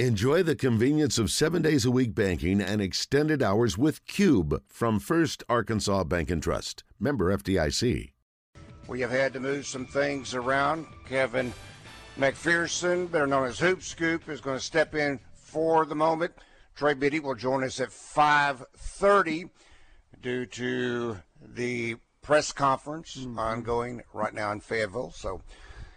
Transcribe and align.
Enjoy 0.00 0.42
the 0.42 0.56
convenience 0.56 1.18
of 1.18 1.30
seven 1.30 1.62
days 1.62 1.84
a 1.84 1.90
week 1.92 2.16
banking 2.16 2.60
and 2.60 2.82
extended 2.82 3.40
hours 3.44 3.78
with 3.78 4.04
Cube 4.08 4.60
from 4.66 4.98
First 4.98 5.44
Arkansas 5.48 6.02
Bank 6.02 6.32
and 6.32 6.42
Trust. 6.42 6.82
Member 6.98 7.32
FDIC. 7.36 8.10
We 8.88 9.00
have 9.02 9.12
had 9.12 9.32
to 9.34 9.38
move 9.38 9.68
some 9.68 9.86
things 9.86 10.34
around. 10.34 10.86
Kevin 11.06 11.52
McPherson, 12.18 13.08
better 13.08 13.28
known 13.28 13.46
as 13.46 13.60
Hoop 13.60 13.84
Scoop, 13.84 14.28
is 14.28 14.40
going 14.40 14.58
to 14.58 14.64
step 14.64 14.96
in 14.96 15.20
for 15.32 15.86
the 15.86 15.94
moment. 15.94 16.32
Trey 16.74 16.94
Biddy 16.94 17.20
will 17.20 17.36
join 17.36 17.62
us 17.62 17.78
at 17.78 17.90
5:30 17.90 19.48
due 20.20 20.44
to 20.44 21.18
the 21.40 21.94
press 22.20 22.50
conference 22.50 23.14
mm-hmm. 23.16 23.38
ongoing 23.38 24.02
right 24.12 24.34
now 24.34 24.50
in 24.50 24.58
Fayetteville. 24.58 25.12
So 25.12 25.40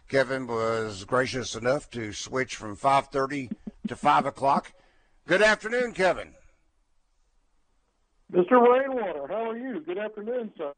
Kevin 0.08 0.46
was 0.46 1.04
gracious 1.04 1.56
enough 1.56 1.90
to 1.90 2.14
switch 2.14 2.56
from 2.56 2.78
5:30 2.78 3.50
to 3.88 3.96
5 3.96 4.26
o'clock. 4.26 4.74
Good 5.26 5.42
afternoon, 5.42 5.94
Kevin. 5.94 6.34
Mr. 8.32 8.62
Rainwater, 8.62 9.28
how 9.28 9.52
are 9.52 9.58
you? 9.58 9.80
Good 9.82 9.98
afternoon, 9.98 10.52
sir. 10.58 10.74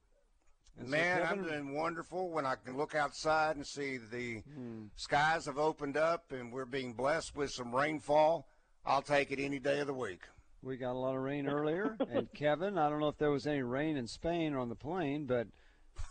Man, 0.86 1.24
I'm 1.24 1.44
doing 1.44 1.74
wonderful 1.74 2.30
when 2.30 2.46
I 2.46 2.56
can 2.56 2.78
look 2.78 2.96
outside 2.96 3.58
and 3.58 3.66
see 3.66 3.98
the 3.98 4.40
hmm. 4.40 4.86
skies 4.96 5.46
have 5.46 5.58
opened 5.58 5.98
up 5.98 6.32
and 6.32 6.54
we're 6.54 6.66
being 6.66 6.94
blessed 6.94 7.36
with 7.36 7.52
some 7.52 7.76
rainfall. 7.76 8.48
I'll 8.86 9.02
take 9.02 9.32
it 9.32 9.40
any 9.40 9.60
day 9.60 9.80
of 9.80 9.88
the 9.88 9.94
week. 9.94 10.22
We 10.62 10.78
got 10.78 10.94
a 10.94 11.00
lot 11.00 11.16
of 11.16 11.22
rain 11.22 11.48
earlier, 11.48 11.98
and 12.10 12.32
Kevin, 12.34 12.78
I 12.78 12.90
don't 12.90 13.00
know 13.00 13.08
if 13.08 13.18
there 13.18 13.32
was 13.32 13.48
any 13.48 13.62
rain 13.62 13.98
in 13.98 14.08
Spain 14.08 14.54
or 14.54 14.60
on 14.60 14.70
the 14.70 14.76
plane, 14.76 15.26
but 15.26 15.48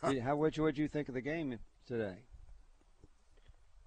how 0.22 0.36
what 0.36 0.56
you 0.56 0.62
what 0.62 0.78
you 0.78 0.88
think 0.88 1.08
of 1.08 1.14
the 1.14 1.20
game 1.20 1.58
today? 1.86 2.16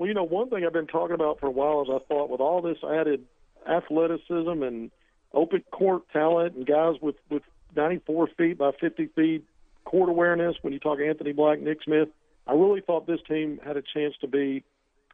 Well, 0.01 0.07
you 0.07 0.15
know, 0.15 0.23
one 0.23 0.49
thing 0.49 0.65
I've 0.65 0.73
been 0.73 0.87
talking 0.87 1.13
about 1.13 1.39
for 1.39 1.45
a 1.45 1.51
while 1.51 1.83
is 1.83 1.87
I 1.87 1.99
thought 2.07 2.31
with 2.31 2.41
all 2.41 2.63
this 2.63 2.79
added 2.83 3.23
athleticism 3.69 4.63
and 4.63 4.89
open 5.31 5.63
court 5.69 6.09
talent 6.11 6.55
and 6.55 6.65
guys 6.65 6.95
with 6.99 7.17
with 7.29 7.43
94 7.75 8.29
feet 8.35 8.57
by 8.57 8.71
50 8.71 9.09
feet 9.15 9.45
court 9.85 10.09
awareness, 10.09 10.55
when 10.63 10.73
you 10.73 10.79
talk 10.79 10.97
Anthony 10.99 11.33
Black, 11.33 11.59
Nick 11.61 11.83
Smith, 11.83 12.09
I 12.47 12.53
really 12.53 12.81
thought 12.81 13.05
this 13.05 13.19
team 13.27 13.59
had 13.63 13.77
a 13.77 13.83
chance 13.83 14.15
to 14.21 14.27
be 14.27 14.63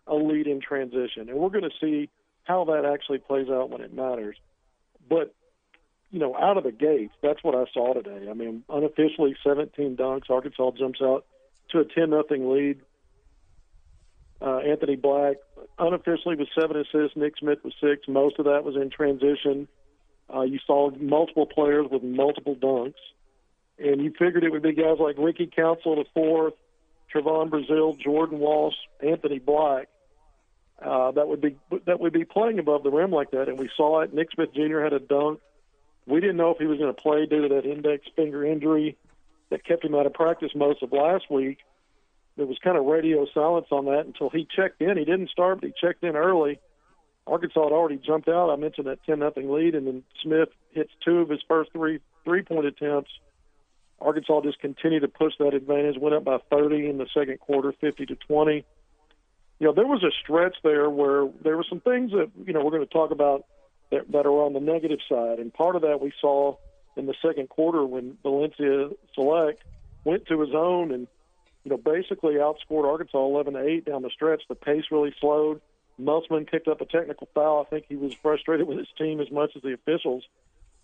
a 0.08 0.16
lead 0.16 0.48
in 0.48 0.62
transition, 0.62 1.28
and 1.28 1.38
we're 1.38 1.50
going 1.50 1.70
to 1.70 1.78
see 1.82 2.10
how 2.46 2.64
that 2.64 2.86
actually 2.86 3.18
plays 3.18 3.50
out 3.50 3.70
when 3.70 3.82
it 3.82 3.94
matters. 3.94 4.38
But 5.10 5.36
you 6.12 6.20
know, 6.20 6.34
out 6.34 6.56
of 6.56 6.64
the 6.64 6.72
gates, 6.72 7.14
that's 7.22 7.44
what 7.44 7.56
I 7.56 7.66
saw 7.74 7.94
today. 7.94 8.30
I 8.30 8.34
mean, 8.34 8.64
unofficially 8.70 9.36
17 9.44 9.98
dunks. 9.98 10.30
Arkansas 10.30 10.72
jumps 10.80 11.02
out 11.02 11.26
to 11.72 11.80
a 11.80 11.84
10 11.84 12.10
nothing 12.10 12.50
lead. 12.50 12.80
Uh, 14.42 14.58
Anthony 14.58 14.96
Black 14.96 15.38
unofficially 15.80 16.36
was 16.36 16.48
seven 16.60 16.78
assists. 16.78 17.18
Nick 17.18 17.38
Smith 17.38 17.60
was 17.64 17.74
six. 17.82 18.08
Most 18.08 18.38
of 18.40 18.46
that 18.46 18.64
was 18.64 18.76
in 18.76 18.90
transition. 18.90 19.68
Uh, 20.34 20.42
you 20.42 20.60
saw 20.68 20.92
multiple 20.92 21.46
players 21.46 21.88
with 21.90 22.04
multiple 22.04 22.56
dunks, 22.56 23.00
and 23.80 24.02
you 24.02 24.12
figured 24.12 24.44
it 24.44 24.52
would 24.52 24.62
be 24.62 24.74
guys 24.74 24.98
like 25.00 25.16
Ricky 25.18 25.48
Council 25.48 25.96
the 25.96 26.06
fourth, 26.14 26.54
Trevon 27.14 27.50
Brazile, 27.50 27.98
Jordan 28.00 28.40
Walsh, 28.40 28.76
Anthony 29.02 29.40
Black. 29.40 29.88
Uh, 30.80 31.12
that 31.12 31.28
would 31.28 31.42
be 31.42 31.56
that 31.86 32.00
would 32.00 32.14
be 32.14 32.26
playing 32.26 32.60
above 32.60 32.84
the 32.84 32.92
rim 32.92 33.10
like 33.12 33.32
that, 33.32 33.48
and 33.48 33.58
we 33.58 33.70
saw 33.76 34.02
it. 34.02 34.14
Nick 34.14 34.32
Smith 34.34 34.54
Jr. 34.54 34.82
had 34.82 34.94
a 34.94 35.00
dunk. 35.00 35.40
We 36.06 36.20
didn't 36.20 36.38
know 36.38 36.52
if 36.52 36.58
he 36.60 36.68
was 36.68 36.78
going 36.78 36.94
to 36.94 37.02
play 37.02 37.26
due 37.26 37.48
to 37.48 37.56
that 37.56 37.66
index 37.66 38.06
finger 38.16 38.46
injury 38.46 38.98
that 39.50 39.66
kept 39.66 39.84
him 39.84 39.96
out 39.96 40.06
of 40.06 40.14
practice 40.14 40.52
most 40.54 40.84
of 40.84 40.92
last 40.92 41.32
week 41.32 41.60
there 42.38 42.46
was 42.46 42.58
kind 42.64 42.78
of 42.78 42.86
radio 42.86 43.26
silence 43.34 43.68
on 43.72 43.86
that 43.86 44.06
until 44.06 44.30
he 44.30 44.48
checked 44.56 44.82
in. 44.82 44.98
He 44.98 45.06
didn't 45.06 45.30
start, 45.30 45.60
but 45.60 45.68
he 45.68 45.74
checked 45.80 46.04
in 46.04 46.16
early. 46.16 46.60
Arkansas 47.26 47.64
had 47.64 47.74
already 47.74 47.98
jumped 47.98 48.30
out. 48.30 48.50
I 48.50 48.56
mentioned 48.56 48.88
that 48.88 49.04
ten 49.06 49.20
nothing 49.20 49.52
lead, 49.52 49.76
and 49.76 49.86
then 49.86 50.04
Smith 50.24 50.50
hits 50.72 50.92
two 51.04 51.20
of 51.20 51.30
his 51.30 51.42
first 51.48 51.72
three 51.74 52.00
three 52.24 52.44
point 52.44 52.66
attempts. 52.66 53.12
Arkansas 54.00 54.42
just 54.42 54.60
continued 54.60 55.02
to 55.02 55.08
push 55.08 55.34
that 55.40 55.54
advantage. 55.54 55.98
Went 56.00 56.14
up 56.14 56.24
by 56.24 56.38
30 56.52 56.88
in 56.88 57.00
the 57.00 57.08
second 57.16 57.40
quarter, 57.40 57.74
50 57.82 58.06
to 58.06 58.16
20. 58.16 58.64
You 59.60 59.68
know, 59.68 59.74
there 59.74 59.88
was 59.88 60.04
a 60.04 60.12
stretch 60.22 60.56
there 60.64 60.88
where 60.88 61.28
there 61.44 61.58
were 61.58 61.66
some 61.68 61.80
things 61.80 62.12
that 62.12 62.30
you 62.46 62.54
know 62.54 62.64
we're 62.64 62.72
going 62.72 62.86
to 62.86 62.94
talk 62.94 63.12
about 63.12 63.46
that, 63.92 64.12
that 64.12 64.26
are 64.26 64.44
on 64.44 64.54
the 64.54 64.60
negative 64.60 65.00
side, 65.10 65.40
and 65.40 65.52
part 65.54 65.76
of 65.76 65.82
that 65.82 66.00
we 66.00 66.14
saw 66.22 66.56
in 66.96 67.08
the 67.08 67.16
second 67.26 67.50
quarter 67.50 67.86
when 67.86 68.18
Valencia 68.24 68.90
Select 69.16 69.64
went 70.04 70.28
to 70.28 70.40
his 70.42 70.54
own 70.54 70.92
and 70.92 71.08
you 71.68 71.76
know, 71.76 71.78
basically 71.78 72.36
outscored 72.36 72.90
Arkansas 72.90 73.18
11 73.18 73.56
to 73.56 73.60
8 73.60 73.86
down 73.86 74.02
the 74.04 74.10
stretch. 74.10 74.42
The 74.48 74.56
pace 74.56 74.86
really 74.90 75.14
slowed. 75.20 75.60
Musselman 75.98 76.46
picked 76.46 76.70
up 76.70 76.80
a 76.80 76.86
technical 76.86 77.28
foul. 77.34 77.66
I 77.66 77.70
think 77.70 77.88
he 77.90 77.98
was 77.98 78.14
frustrated 78.14 78.66
with 78.66 78.78
his 78.78 78.88
team 78.98 79.20
as 79.20 79.30
much 79.30 79.52
as 79.58 79.64
the 79.64 79.74
officials. 79.74 80.24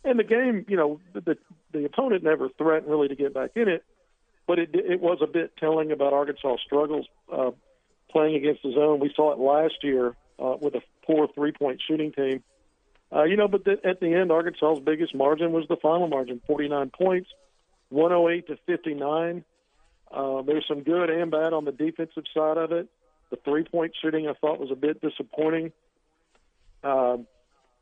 And 0.04 0.20
the 0.20 0.26
game, 0.26 0.66
you 0.68 0.76
know, 0.76 1.00
the 1.14 1.38
the 1.72 1.86
opponent 1.86 2.22
never 2.22 2.50
threatened 2.58 2.92
really 2.92 3.08
to 3.08 3.16
get 3.16 3.34
back 3.34 3.52
in 3.56 3.70
it, 3.70 3.86
but 4.46 4.60
it 4.60 4.72
it 4.74 5.00
was 5.00 5.20
a 5.22 5.28
bit 5.28 5.56
telling 5.56 5.94
about 5.94 6.12
Arkansas' 6.12 6.58
struggles 6.66 7.06
uh, 7.32 7.52
playing 8.10 8.36
against 8.36 8.64
the 8.64 8.74
zone. 8.74 9.00
We 9.00 9.14
saw 9.16 9.32
it 9.32 9.40
last 9.40 9.76
year 9.84 10.18
uh, 10.38 10.58
with 10.60 10.76
a 10.76 10.82
poor 11.06 11.30
three 11.34 11.54
point 11.54 11.82
shooting 11.88 12.12
team. 12.12 12.44
Uh, 13.16 13.24
you 13.24 13.38
know, 13.38 13.48
but 13.48 13.64
the, 13.64 13.80
at 13.86 14.02
the 14.02 14.14
end, 14.14 14.34
Arkansas's 14.34 14.84
biggest 14.84 15.16
margin 15.16 15.54
was 15.54 15.66
the 15.70 15.78
final 15.78 16.08
margin, 16.08 16.42
49 16.48 16.90
points, 16.90 17.30
108 17.88 18.48
to 18.48 18.58
59. 18.66 19.46
Uh, 20.14 20.44
there's 20.44 20.66
some 20.68 20.84
good 20.84 21.10
and 21.10 21.32
bad 21.32 21.54
on 21.54 21.66
the 21.66 21.72
defensive 21.72 22.26
side 22.34 22.58
of 22.58 22.72
it. 22.72 22.88
The 23.32 23.38
three 23.38 23.64
point 23.64 23.94
shooting 24.00 24.28
I 24.28 24.34
thought 24.34 24.60
was 24.60 24.70
a 24.72 24.76
bit 24.76 25.02
disappointing. 25.02 25.72
Uh, 26.84 27.18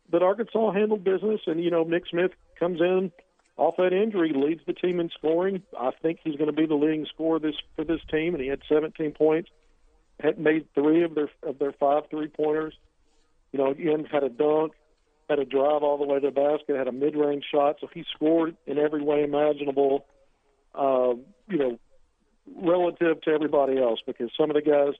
but 0.10 0.24
Arkansas 0.24 0.72
handled 0.72 1.04
business, 1.04 1.42
and, 1.48 1.62
you 1.62 1.72
know, 1.72 1.84
Nick 1.84 2.04
Smith 2.10 2.32
comes 2.60 2.80
in 2.80 3.12
off 3.58 3.76
that 3.78 3.94
injury, 3.94 4.32
leads 4.34 4.62
the 4.66 4.74
team 4.74 5.00
in 5.00 5.10
scoring. 5.10 5.62
I 5.78 5.92
think 6.02 6.20
he's 6.24 6.36
going 6.36 6.50
to 6.50 6.56
be 6.56 6.66
the 6.66 6.76
leading 6.76 7.06
scorer 7.14 7.40
this 7.40 7.56
for 7.76 7.84
this 7.84 8.00
team, 8.10 8.34
and 8.34 8.42
he 8.42 8.50
had 8.50 8.62
17 8.68 9.12
points. 9.12 9.50
Had 10.20 10.40
made 10.40 10.68
three 10.74 11.04
of 11.04 11.16
their 11.16 11.30
of 11.42 11.58
their 11.58 11.72
five 11.72 12.04
three 12.12 12.28
pointers. 12.28 12.76
You 13.52 13.60
know, 13.60 13.72
again 13.72 14.06
had 14.06 14.24
a 14.24 14.30
dunk, 14.30 14.74
had 15.28 15.40
a 15.40 15.46
drive 15.46 15.82
all 15.82 15.98
the 15.98 16.06
way 16.06 16.20
to 16.20 16.28
the 16.28 16.32
basket, 16.32 16.78
had 16.78 16.88
a 16.88 16.92
mid 16.92 17.16
range 17.16 17.46
shot. 17.52 17.78
So 17.82 17.88
he 17.92 18.06
scored 18.14 18.56
in 18.68 18.78
every 18.78 19.02
way 19.02 19.24
imaginable. 19.24 20.06
Uh, 20.76 21.16
you 21.50 21.58
know, 21.58 21.80
relative 22.56 23.22
to 23.22 23.32
everybody 23.32 23.78
else 23.78 24.00
because 24.06 24.30
some 24.38 24.50
of 24.50 24.56
the 24.56 24.62
guys 24.62 24.94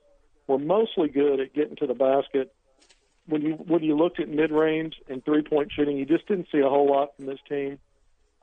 were 0.46 0.58
mostly 0.58 1.08
good 1.08 1.40
at 1.40 1.54
getting 1.54 1.76
to 1.76 1.86
the 1.86 1.94
basket. 1.94 2.54
When 3.26 3.42
you 3.42 3.52
when 3.52 3.82
you 3.82 3.96
looked 3.96 4.18
at 4.20 4.28
mid 4.28 4.50
range 4.50 4.94
and 5.08 5.24
three 5.24 5.42
point 5.42 5.70
shooting, 5.72 5.96
you 5.96 6.04
just 6.04 6.26
didn't 6.26 6.48
see 6.50 6.58
a 6.58 6.68
whole 6.68 6.90
lot 6.90 7.16
from 7.16 7.26
this 7.26 7.38
team. 7.48 7.78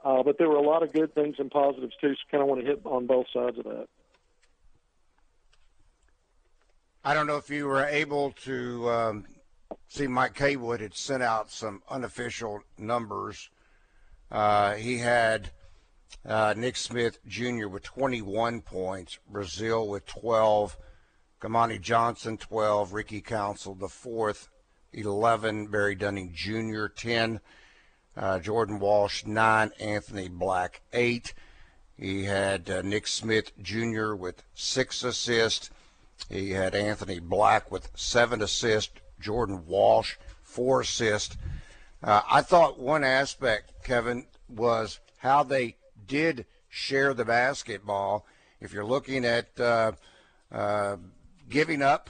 Uh, 0.03 0.23
but 0.23 0.37
there 0.37 0.47
were 0.47 0.55
a 0.55 0.61
lot 0.61 0.81
of 0.81 0.93
good 0.93 1.13
things 1.13 1.35
and 1.39 1.51
positives 1.51 1.93
too. 1.99 2.13
So 2.13 2.19
kind 2.31 2.41
of 2.41 2.47
want 2.47 2.61
to 2.61 2.67
hit 2.67 2.81
on 2.85 3.05
both 3.05 3.25
sides 3.33 3.57
of 3.57 3.65
that. 3.65 3.87
I 7.03 7.13
don't 7.13 7.27
know 7.27 7.37
if 7.37 7.49
you 7.49 7.65
were 7.65 7.85
able 7.85 8.31
to 8.43 8.89
um, 8.89 9.25
see 9.87 10.07
Mike 10.07 10.37
Haywood 10.37 10.79
had 10.79 10.95
sent 10.95 11.23
out 11.23 11.51
some 11.51 11.81
unofficial 11.89 12.61
numbers. 12.77 13.49
Uh, 14.31 14.75
he 14.75 14.97
had 14.97 15.49
uh, 16.25 16.53
Nick 16.57 16.75
Smith 16.75 17.19
Jr. 17.27 17.67
with 17.67 17.83
21 17.83 18.61
points, 18.61 19.19
Brazile 19.31 19.87
with 19.87 20.05
12, 20.05 20.77
Kamani 21.41 21.79
Johnson 21.79 22.37
12, 22.37 22.93
Ricky 22.93 23.21
Council 23.21 23.75
the 23.75 23.87
fourth, 23.87 24.49
11, 24.93 25.67
Barry 25.67 25.95
Dunning 25.95 26.31
Jr. 26.33 26.87
10, 26.87 27.39
uh, 28.17 28.39
Jordan 28.39 28.79
Walsh 28.79 29.25
9, 29.25 29.71
Anthony 29.79 30.27
Black 30.27 30.81
8. 30.93 31.33
He 31.97 32.23
had 32.23 32.69
uh, 32.69 32.81
Nick 32.81 33.07
Smith 33.07 33.51
Jr. 33.61 34.13
with 34.13 34.43
six 34.53 35.03
assists. 35.03 35.69
He 36.29 36.51
had 36.51 36.75
Anthony 36.75 37.19
Black 37.19 37.71
with 37.71 37.89
seven 37.95 38.41
assists, 38.41 38.93
Jordan 39.19 39.65
Walsh 39.65 40.15
four 40.49 40.81
assists. 40.81 41.37
Uh, 42.01 42.21
I 42.29 42.41
thought 42.41 42.79
one 42.79 43.03
aspect, 43.03 43.83
Kevin, 43.83 44.25
was 44.47 44.99
how 45.17 45.43
they 45.43 45.75
did 46.09 46.45
share 46.67 47.13
the 47.13 47.23
basketball. 47.23 48.25
If 48.59 48.73
you're 48.73 48.85
looking 48.85 49.23
at 49.23 49.57
uh, 49.57 49.93
uh, 50.51 50.97
giving 51.47 51.81
up 51.81 52.09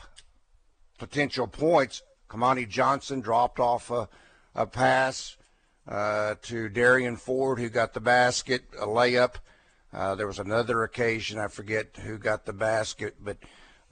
potential 0.98 1.46
points, 1.46 2.02
Kamani 2.28 2.68
Johnson 2.68 3.20
dropped 3.20 3.60
off 3.60 3.92
a, 3.92 4.10
a 4.56 4.66
pass 4.66 5.38
uh, 5.88 6.36
to 6.44 6.70
Darian 6.70 7.16
Ford, 7.16 7.60
who 7.60 7.70
got 7.70 7.94
the 7.94 8.00
basket, 8.00 8.64
a 8.80 8.88
layup. 8.88 9.36
Uh, 9.94 10.16
there 10.16 10.28
was 10.28 10.40
another 10.40 10.84
occasion, 10.84 11.40
I 11.40 11.48
forget 11.48 11.98
who 12.04 12.18
got 12.18 12.46
the 12.46 12.54
basket, 12.54 13.16
but 13.20 13.38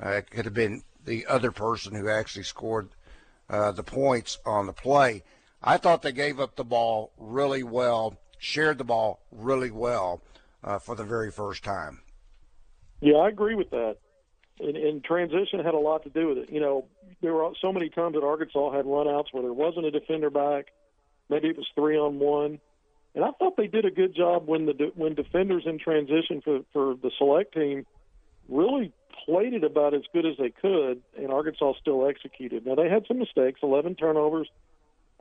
uh, 0.04 0.10
it 0.10 0.30
could 0.30 0.46
have 0.46 0.54
been 0.54 0.84
the 1.06 1.26
other 1.26 1.52
person 1.52 1.96
who 1.96 2.10
actually 2.10 2.44
scored 2.44 2.90
uh, 3.50 3.72
the 3.72 3.84
points 3.84 4.38
on 4.46 4.68
the 4.68 4.74
play. 4.74 5.24
I 5.64 5.78
thought 5.78 6.02
they 6.02 6.12
gave 6.12 6.40
up 6.40 6.56
the 6.56 6.64
ball 6.64 7.12
really 7.18 7.64
well 7.64 8.20
shared 8.38 8.78
the 8.78 8.84
ball 8.84 9.20
really 9.32 9.72
well 9.72 10.22
uh, 10.64 10.80
for 10.80 10.96
the 10.96 11.04
very 11.04 11.32
first 11.32 11.64
time. 11.64 12.00
Yeah, 13.02 13.16
I 13.18 13.30
agree 13.30 13.56
with 13.56 13.70
that. 13.72 13.98
and, 14.60 14.76
and 14.76 15.04
transition 15.04 15.64
had 15.64 15.74
a 15.74 15.80
lot 15.80 16.04
to 16.04 16.10
do 16.10 16.30
with 16.30 16.38
it. 16.40 16.50
You 16.52 16.60
know, 16.60 16.86
there 17.22 17.34
were 17.34 17.52
so 17.62 17.72
many 17.72 17.90
times 17.90 18.16
that 18.16 18.24
Arkansas 18.24 18.72
had 18.72 18.86
runouts 18.86 19.28
where 19.32 19.44
there 19.44 19.54
wasn't 19.54 19.86
a 19.86 19.92
defender 19.92 20.30
back. 20.30 20.68
Maybe 21.30 21.50
it 21.50 21.58
was 21.58 21.68
three 21.76 21.98
on 21.98 22.20
one, 22.20 22.60
and 23.14 23.24
I 23.24 23.32
thought 23.32 23.58
they 23.58 23.68
did 23.68 23.86
a 23.86 23.92
good 23.92 24.16
job 24.16 24.48
when 24.48 24.66
the 24.66 24.92
when 24.96 25.14
defenders 25.14 25.64
in 25.66 25.78
transition 25.78 26.42
for 26.42 26.62
for 26.72 26.96
the 26.96 27.12
select 27.18 27.54
team 27.54 27.86
really 28.48 28.94
played 29.26 29.54
it 29.54 29.64
about 29.64 29.94
as 29.94 30.04
good 30.14 30.26
as 30.26 30.38
they 30.38 30.50
could, 30.50 31.02
and 31.18 31.32
Arkansas 31.32 31.74
still 31.82 32.08
executed. 32.08 32.66
Now 32.66 32.76
they 32.76 32.88
had 32.88 33.06
some 33.08 33.20
mistakes, 33.20 33.60
11 33.62 33.96
turnovers. 33.96 34.50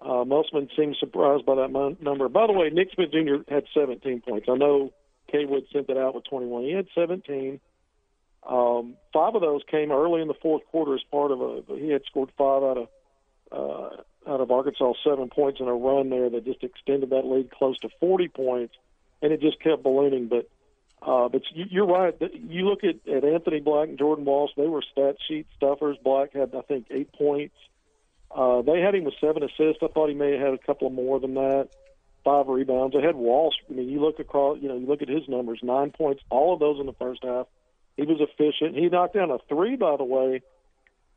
Uh, 0.01 0.25
Musselman 0.25 0.69
seemed 0.77 0.97
surprised 1.01 1.47
by 1.47 1.55
that 1.57 1.69
mon- 1.69 1.97
number. 2.01 2.29
By 2.29 2.47
the 2.47 2.53
way, 2.53 2.69
Nick 2.71 2.89
Smith 2.95 3.13
Jr. 3.13 3.51
had 3.53 3.65
17 3.73 4.21
points. 4.21 4.47
I 4.49 4.55
know 4.55 4.93
K 5.31 5.47
Wood 5.47 5.65
sent 5.73 5.89
it 5.89 5.97
out 5.97 6.15
with 6.15 6.25
21. 6.25 6.65
He 6.65 6.73
had 6.73 6.87
17. 6.95 7.61
Um, 8.47 8.97
five 9.13 9.35
of 9.35 9.41
those 9.41 9.63
came 9.71 9.91
early 9.91 10.23
in 10.23 10.29
the 10.29 10.35
fourth 10.35 10.65
quarter 10.67 10.95
as 10.95 11.03
part 11.11 11.33
of 11.33 11.41
a. 11.41 11.63
He 11.77 11.89
had 11.91 12.03
scored 12.05 12.31
five 12.39 12.63
out 12.63 12.79
of 12.79 12.89
uh, 13.51 14.31
out 14.31 14.41
of 14.41 14.51
Arkansas 14.51 14.93
seven 15.05 15.29
points 15.29 15.61
in 15.61 15.69
a 15.69 15.75
run 15.75 16.11
there 16.11 16.31
that 16.31 16.45
just 16.45 16.63
extended 16.63 17.11
that 17.11 17.25
lead 17.25 17.51
close 17.51 17.79
to 17.81 17.89
40 18.01 18.29
points, 18.29 18.75
and 19.23 19.33
it 19.33 19.41
just 19.41 19.61
kept 19.61 19.83
ballooning. 19.83 20.29
But 20.29 20.49
uh, 21.03 21.29
but 21.29 21.43
you, 21.55 21.65
you're 21.71 21.87
right. 21.87 22.15
You 22.21 22.69
look 22.69 22.85
at, 22.85 23.07
at 23.13 23.25
Anthony 23.25 23.61
Black 23.61 23.89
and 23.89 23.99
Jordan 23.99 24.25
Walsh; 24.25 24.53
they 24.57 24.67
were 24.67 24.83
stat 24.93 25.17
sheet 25.27 25.47
stuffers. 25.57 25.97
Black 26.03 26.33
had 26.33 26.55
I 26.55 26.63
think 26.63 26.87
eight 26.91 27.13
points. 27.13 27.57
Uh, 28.37 28.61
they 28.61 28.81
had 28.81 28.95
him 28.95 29.05
with 29.05 29.15
seven 29.19 29.43
assists. 29.43 29.83
I 29.83 29.89
thought 29.89 30.11
he 30.11 30.15
may 30.15 30.33
have 30.33 30.41
had 30.41 30.55
a 30.55 30.59
couple 30.59 30.87
of 30.87 30.93
more 30.93 31.19
than 31.19 31.35
that. 31.35 31.71
Five 32.23 32.49
rebounds. 32.49 32.95
They 32.95 33.01
had 33.01 33.17
Walsh. 33.17 33.55
I 33.71 33.73
mean, 33.73 33.89
you 33.89 34.01
look 34.01 34.19
across. 34.19 34.59
You 34.61 34.69
know, 34.69 34.77
you 34.77 34.87
look 34.87 35.01
at 35.01 35.09
his 35.09 35.27
numbers: 35.27 35.61
nine 35.63 35.91
points, 35.91 36.23
all 36.29 36.53
of 36.53 36.61
those 36.61 36.79
in 36.79 36.85
the 36.85 36.93
first 36.93 37.25
half. 37.25 37.47
He 37.97 38.03
was 38.03 38.21
efficient. 38.21 38.77
He 38.77 38.89
knocked 38.89 39.15
down 39.15 39.31
a 39.31 39.39
three, 39.49 39.77
by 39.77 39.97
the 39.97 40.05
way, 40.05 40.43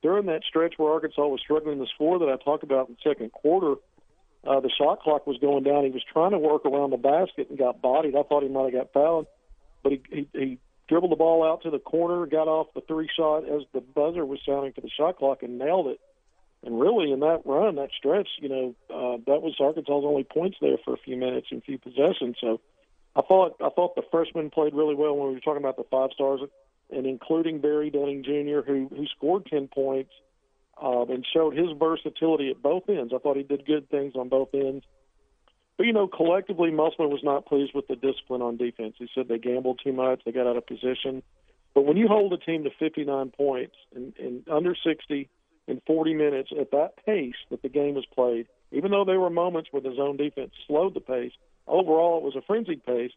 during 0.01 0.27
that 0.27 0.44
stretch 0.48 0.75
where 0.77 0.94
Arkansas 0.94 1.27
was 1.27 1.42
struggling 1.42 1.80
to 1.80 1.88
score 1.94 2.19
that 2.19 2.30
I 2.30 2.38
talked 2.42 2.63
about 2.63 2.88
in 2.88 2.95
the 2.95 3.10
second 3.10 3.33
quarter. 3.33 3.75
Uh, 4.48 4.62
the 4.62 4.69
shot 4.69 5.01
clock 5.01 5.27
was 5.27 5.38
going 5.39 5.63
down. 5.63 5.83
He 5.83 5.89
was 5.89 6.04
trying 6.13 6.31
to 6.31 6.38
work 6.38 6.66
around 6.66 6.92
the 6.92 6.98
basket 6.98 7.50
and 7.50 7.60
got 7.60 7.81
bodied. 7.81 8.16
I 8.16 8.24
thought 8.24 8.44
he 8.44 8.50
might 8.50 8.74
have 8.74 8.83
got 8.86 8.94
fouled, 8.94 9.27
but 9.83 9.92
he, 9.92 10.01
he, 10.10 10.27
he 10.31 10.57
dribbled 10.88 11.12
the 11.12 11.18
ball 11.18 11.44
out 11.44 11.63
to 11.63 11.69
the 11.69 11.80
corner, 11.80 12.25
got 12.27 12.48
off 12.48 12.68
the 12.74 12.81
three 12.88 13.10
shot 13.13 13.39
as 13.39 13.63
the 13.74 13.81
buzzer 13.81 14.25
was 14.25 14.39
sounding 14.45 14.71
for 14.71 14.80
the 14.80 14.89
shot 14.89 15.18
clock, 15.18 15.44
and 15.44 15.60
nailed 15.60 15.88
it. 15.88 16.00
And 16.63 16.79
really, 16.79 17.11
in 17.11 17.21
that 17.21 17.44
run, 17.45 17.75
that 17.75 17.91
stretch, 17.97 18.27
you 18.39 18.50
know, 18.50 18.75
uh, 18.89 19.17
that 19.27 19.41
was 19.41 19.56
Arkansas's 19.59 20.03
only 20.06 20.25
points 20.25 20.57
there 20.59 20.77
for 20.83 20.94
a 20.94 20.97
few 20.97 21.15
minutes 21.15 21.47
and 21.51 21.63
few 21.63 21.77
possessions. 21.77 22.35
So, 22.41 22.59
I 23.15 23.21
thought 23.21 23.56
I 23.61 23.69
thought 23.69 23.95
the 23.95 24.03
freshman 24.11 24.50
played 24.50 24.73
really 24.73 24.95
well 24.95 25.15
when 25.15 25.29
we 25.29 25.33
were 25.35 25.39
talking 25.39 25.63
about 25.63 25.77
the 25.77 25.85
five 25.89 26.09
stars 26.13 26.41
and 26.89 27.06
including 27.06 27.59
Barry 27.59 27.89
Dunning 27.89 28.23
Jr., 28.23 28.61
who 28.65 28.89
who 28.89 29.06
scored 29.07 29.45
ten 29.45 29.67
points 29.67 30.11
um, 30.81 31.09
and 31.09 31.25
showed 31.33 31.56
his 31.56 31.69
versatility 31.77 32.50
at 32.50 32.61
both 32.61 32.89
ends. 32.89 33.13
I 33.13 33.19
thought 33.19 33.38
he 33.38 33.44
did 33.44 33.65
good 33.65 33.89
things 33.89 34.13
on 34.15 34.29
both 34.29 34.50
ends. 34.53 34.85
But 35.77 35.85
you 35.85 35.94
know, 35.94 36.07
collectively, 36.07 36.71
Musselman 36.71 37.11
was 37.11 37.23
not 37.23 37.45
pleased 37.45 37.73
with 37.73 37.88
the 37.88 37.95
discipline 37.95 38.41
on 38.41 38.57
defense. 38.57 38.95
He 38.97 39.07
said 39.15 39.27
they 39.27 39.38
gambled 39.38 39.79
too 39.83 39.94
much, 39.94 40.21
they 40.25 40.31
got 40.31 40.47
out 40.47 40.57
of 40.57 40.67
position. 40.67 41.23
But 41.73 41.85
when 41.85 41.97
you 41.97 42.07
hold 42.07 42.33
a 42.33 42.38
team 42.38 42.63
to 42.65 42.69
59 42.79 43.31
points 43.31 43.75
and, 43.95 44.13
and 44.19 44.47
under 44.50 44.75
60 44.75 45.29
in 45.69 45.81
40 45.88 46.13
minutes 46.13 46.50
at 46.60 46.71
that 46.71 47.06
pace 47.06 47.36
that 47.50 47.62
the 47.62 47.69
game 47.69 47.95
was 47.95 48.06
played, 48.13 48.48
even 48.71 48.92
though 48.92 49.06
there 49.06 49.19
were 49.19 49.30
moments 49.30 49.69
where 49.71 49.81
the 49.81 49.95
zone 49.95 50.18
defense 50.18 50.51
slowed 50.68 50.94
the 50.94 51.00
pace, 51.00 51.31
overall 51.68 52.18
it 52.18 52.24
was 52.24 52.36
a 52.36 52.42
frenzied 52.42 52.86
pace 52.86 53.12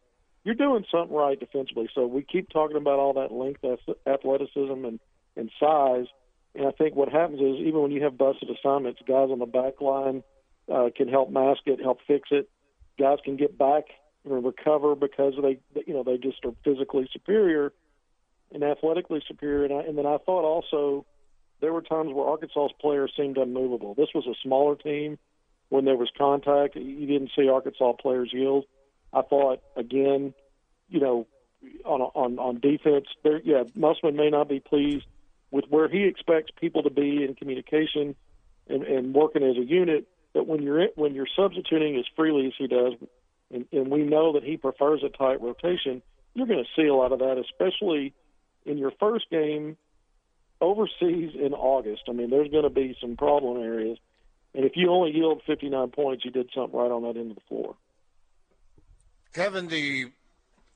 you're 0.45 0.55
doing 0.55 0.85
something 0.91 1.17
right 1.17 1.39
defensively. 1.39 1.89
So 1.95 2.07
we 2.07 2.23
keep 2.23 2.51
talking 2.51 2.77
about 2.77 2.99
all 2.99 3.13
that 3.15 3.33
length, 3.33 3.65
athleticism, 4.07 4.85
and 4.85 5.01
and 5.37 5.51
size. 5.59 6.07
And 6.55 6.67
I 6.67 6.73
think 6.73 6.95
what 6.95 7.09
happens 7.09 7.41
is 7.41 7.67
even 7.67 7.81
when 7.81 7.91
you 7.91 8.03
have 8.03 8.19
busted 8.19 8.51
assignments, 8.51 9.01
guys 9.07 9.31
on 9.31 9.39
the 9.39 9.47
back 9.47 9.81
line 9.81 10.23
uh, 10.71 10.91
can 10.95 11.09
help 11.09 11.31
mask 11.31 11.63
it, 11.67 11.81
help 11.81 12.01
fix 12.07 12.29
it. 12.31 12.51
Guys 12.99 13.19
can 13.25 13.37
get 13.37 13.57
back 13.57 13.85
and 14.25 14.45
recover 14.45 14.95
because 14.95 15.33
they, 15.41 15.59
you 15.87 15.95
know, 15.95 16.03
they 16.03 16.19
just 16.19 16.45
are 16.45 16.53
physically 16.65 17.09
superior 17.13 17.73
and 18.53 18.63
athletically 18.63 19.23
superior. 19.27 19.65
And, 19.65 19.73
I, 19.73 19.81
and 19.85 19.97
then 19.97 20.05
I 20.05 20.19
thought 20.19 20.45
also 20.45 21.07
there 21.63 21.73
were 21.73 21.81
times 21.81 22.13
where 22.13 22.27
Arkansas's 22.27 22.77
players 22.81 23.13
seemed 23.17 23.39
unmovable. 23.39 23.95
This 23.95 24.09
was 24.15 24.27
a 24.27 24.35
smaller 24.43 24.75
team. 24.77 25.17
When 25.71 25.87
there 25.87 25.97
was 25.97 26.11
contact, 26.19 26.77
you 26.77 27.07
didn't 27.07 27.31
see 27.35 27.49
Arkansas 27.49 27.95
players 27.95 28.31
yield. 28.31 28.65
I 29.15 29.23
thought 29.23 29.63
again, 29.75 30.35
you 30.91 31.01
know, 31.01 31.27
on 31.87 32.03
on 32.03 32.39
on 32.39 32.61
defense, 32.61 33.07
there 33.23 33.41
yeah, 33.43 33.63
Musselman 33.75 34.17
may 34.17 34.29
not 34.29 34.49
be 34.49 34.61
pleased 34.61 35.07
with 35.51 35.65
where 35.71 35.89
he 35.89 36.03
expects 36.03 36.51
people 36.61 36.83
to 36.83 36.91
be 36.91 37.25
in 37.25 37.35
communication 37.35 38.17
and, 38.69 38.83
and 38.83 39.15
working 39.15 39.43
as 39.43 39.57
a 39.57 39.65
unit. 39.65 40.09
But 40.35 40.47
when 40.47 40.63
you're 40.63 40.89
when 40.97 41.15
you're 41.15 41.29
substituting 41.35 41.97
as 41.97 42.05
freely 42.17 42.49
as 42.49 42.53
he 42.59 42.67
does, 42.67 42.95
and, 43.51 43.67
and 43.73 43.89
we 43.89 44.03
know 44.03 44.33
that 44.33 44.43
he 44.43 44.57
prefers 44.57 45.03
a 45.05 45.09
tight 45.09 45.41
rotation, 45.41 46.03
you're 46.35 46.49
going 46.49 46.65
to 46.65 46.83
see 46.83 46.89
a 46.89 46.95
lot 46.95 47.13
of 47.13 47.21
that, 47.21 47.39
especially 47.39 48.13
in 48.67 48.79
your 48.79 48.93
first 48.99 49.31
game 49.31 49.77
overseas 50.63 51.33
in 51.35 51.53
August. 51.53 52.03
I 52.09 52.13
mean, 52.13 52.31
there's 52.31 52.51
going 52.51 52.63
to 52.63 52.71
be 52.71 52.97
some 53.01 53.17
problem 53.17 53.63
areas, 53.63 53.99
and 54.55 54.65
if 54.65 54.73
you 54.77 54.91
only 54.91 55.11
yield 55.11 55.43
59 55.47 55.91
points, 55.91 56.25
you 56.25 56.31
did 56.31 56.49
something 56.55 56.79
right 56.79 56.91
on 56.91 57.03
that 57.03 57.17
end 57.17 57.31
of 57.31 57.37
the 57.37 57.43
floor. 57.49 57.75
Kevin, 59.33 59.69
the 59.69 60.13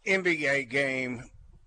NBA 0.06 0.70
game, 0.70 1.24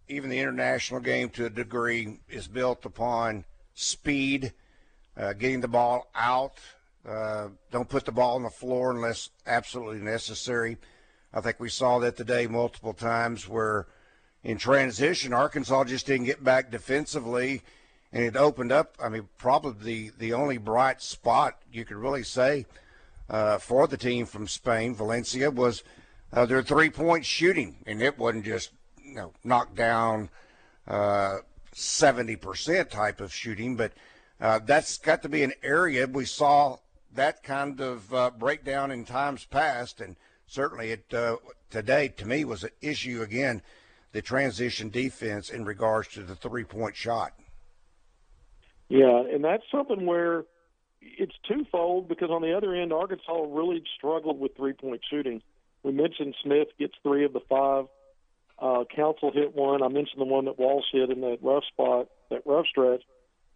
even 0.07 0.29
the 0.29 0.39
international 0.39 0.99
game 0.99 1.29
to 1.29 1.45
a 1.45 1.49
degree, 1.49 2.19
is 2.27 2.47
built 2.47 2.85
upon 2.85 3.45
speed, 3.73 4.53
uh, 5.15 5.33
getting 5.33 5.61
the 5.61 5.67
ball 5.67 6.09
out. 6.15 6.57
Uh, 7.07 7.49
don't 7.71 7.89
put 7.89 8.05
the 8.05 8.11
ball 8.11 8.35
on 8.35 8.43
the 8.43 8.49
floor 8.49 8.91
unless 8.91 9.29
absolutely 9.45 10.01
necessary. 10.01 10.77
I 11.33 11.41
think 11.41 11.59
we 11.59 11.69
saw 11.69 11.99
that 11.99 12.17
today 12.17 12.47
multiple 12.47 12.93
times 12.93 13.47
where 13.47 13.87
in 14.43 14.57
transition, 14.57 15.33
Arkansas 15.33 15.83
just 15.83 16.07
didn't 16.07 16.25
get 16.25 16.43
back 16.43 16.71
defensively, 16.71 17.61
and 18.11 18.23
it 18.23 18.35
opened 18.35 18.71
up. 18.71 18.95
I 19.01 19.09
mean, 19.09 19.29
probably 19.37 20.11
the, 20.17 20.33
only 20.33 20.57
bright 20.57 21.01
spot 21.01 21.59
you 21.71 21.85
could 21.85 21.97
really 21.97 22.23
say 22.23 22.65
uh, 23.29 23.57
for 23.57 23.87
the 23.87 23.97
team 23.97 24.25
from 24.25 24.47
Spain, 24.47 24.95
Valencia, 24.95 25.51
was– 25.51 25.83
uh, 26.31 26.45
their 26.45 26.61
three 26.61 26.89
point 26.89 27.25
shooting, 27.25 27.75
and 27.85 28.01
it 28.01 28.17
wasn't 28.17 28.45
just 28.45 28.71
you 29.03 29.15
know 29.15 29.33
knocked 29.43 29.75
down 29.75 30.29
uh, 30.87 31.37
seventy 31.73 32.35
percent 32.35 32.89
type 32.89 33.21
of 33.21 33.33
shooting, 33.33 33.75
but 33.75 33.93
uh, 34.39 34.59
that's 34.65 34.97
got 34.97 35.21
to 35.23 35.29
be 35.29 35.43
an 35.43 35.53
area 35.63 36.07
we 36.07 36.25
saw 36.25 36.77
that 37.13 37.43
kind 37.43 37.81
of 37.81 38.13
uh, 38.13 38.29
breakdown 38.29 38.91
in 38.91 39.05
times 39.05 39.45
past, 39.45 40.01
and 40.01 40.15
certainly 40.45 40.91
it 40.91 41.13
uh, 41.13 41.37
today 41.69 42.07
to 42.07 42.27
me 42.27 42.45
was 42.45 42.63
an 42.63 42.69
issue 42.81 43.21
again, 43.21 43.61
the 44.11 44.21
transition 44.21 44.89
defense 44.89 45.49
in 45.49 45.65
regards 45.65 46.09
to 46.09 46.21
the 46.21 46.35
three 46.35 46.63
point 46.63 46.95
shot. 46.95 47.33
Yeah, 48.89 49.23
and 49.31 49.43
that's 49.43 49.63
something 49.71 50.05
where 50.05 50.45
it's 51.01 51.35
twofold 51.47 52.09
because 52.09 52.29
on 52.29 52.41
the 52.41 52.55
other 52.55 52.75
end, 52.75 52.91
Arkansas 52.91 53.45
really 53.49 53.83
struggled 53.95 54.39
with 54.39 54.55
three 54.57 54.73
point 54.73 55.01
shooting. 55.09 55.41
We 55.83 55.91
mentioned 55.91 56.35
Smith 56.43 56.67
gets 56.77 56.93
three 57.03 57.23
of 57.23 57.33
the 57.33 57.41
five. 57.47 57.85
Uh, 58.57 58.83
Council 58.93 59.31
hit 59.31 59.55
one. 59.55 59.81
I 59.81 59.87
mentioned 59.87 60.19
the 60.19 60.25
one 60.25 60.45
that 60.45 60.59
Walsh 60.59 60.85
hit 60.91 61.09
in 61.09 61.21
that 61.21 61.37
rough 61.41 61.63
spot, 61.71 62.09
that 62.29 62.41
rough 62.45 62.65
stretch. 62.67 63.01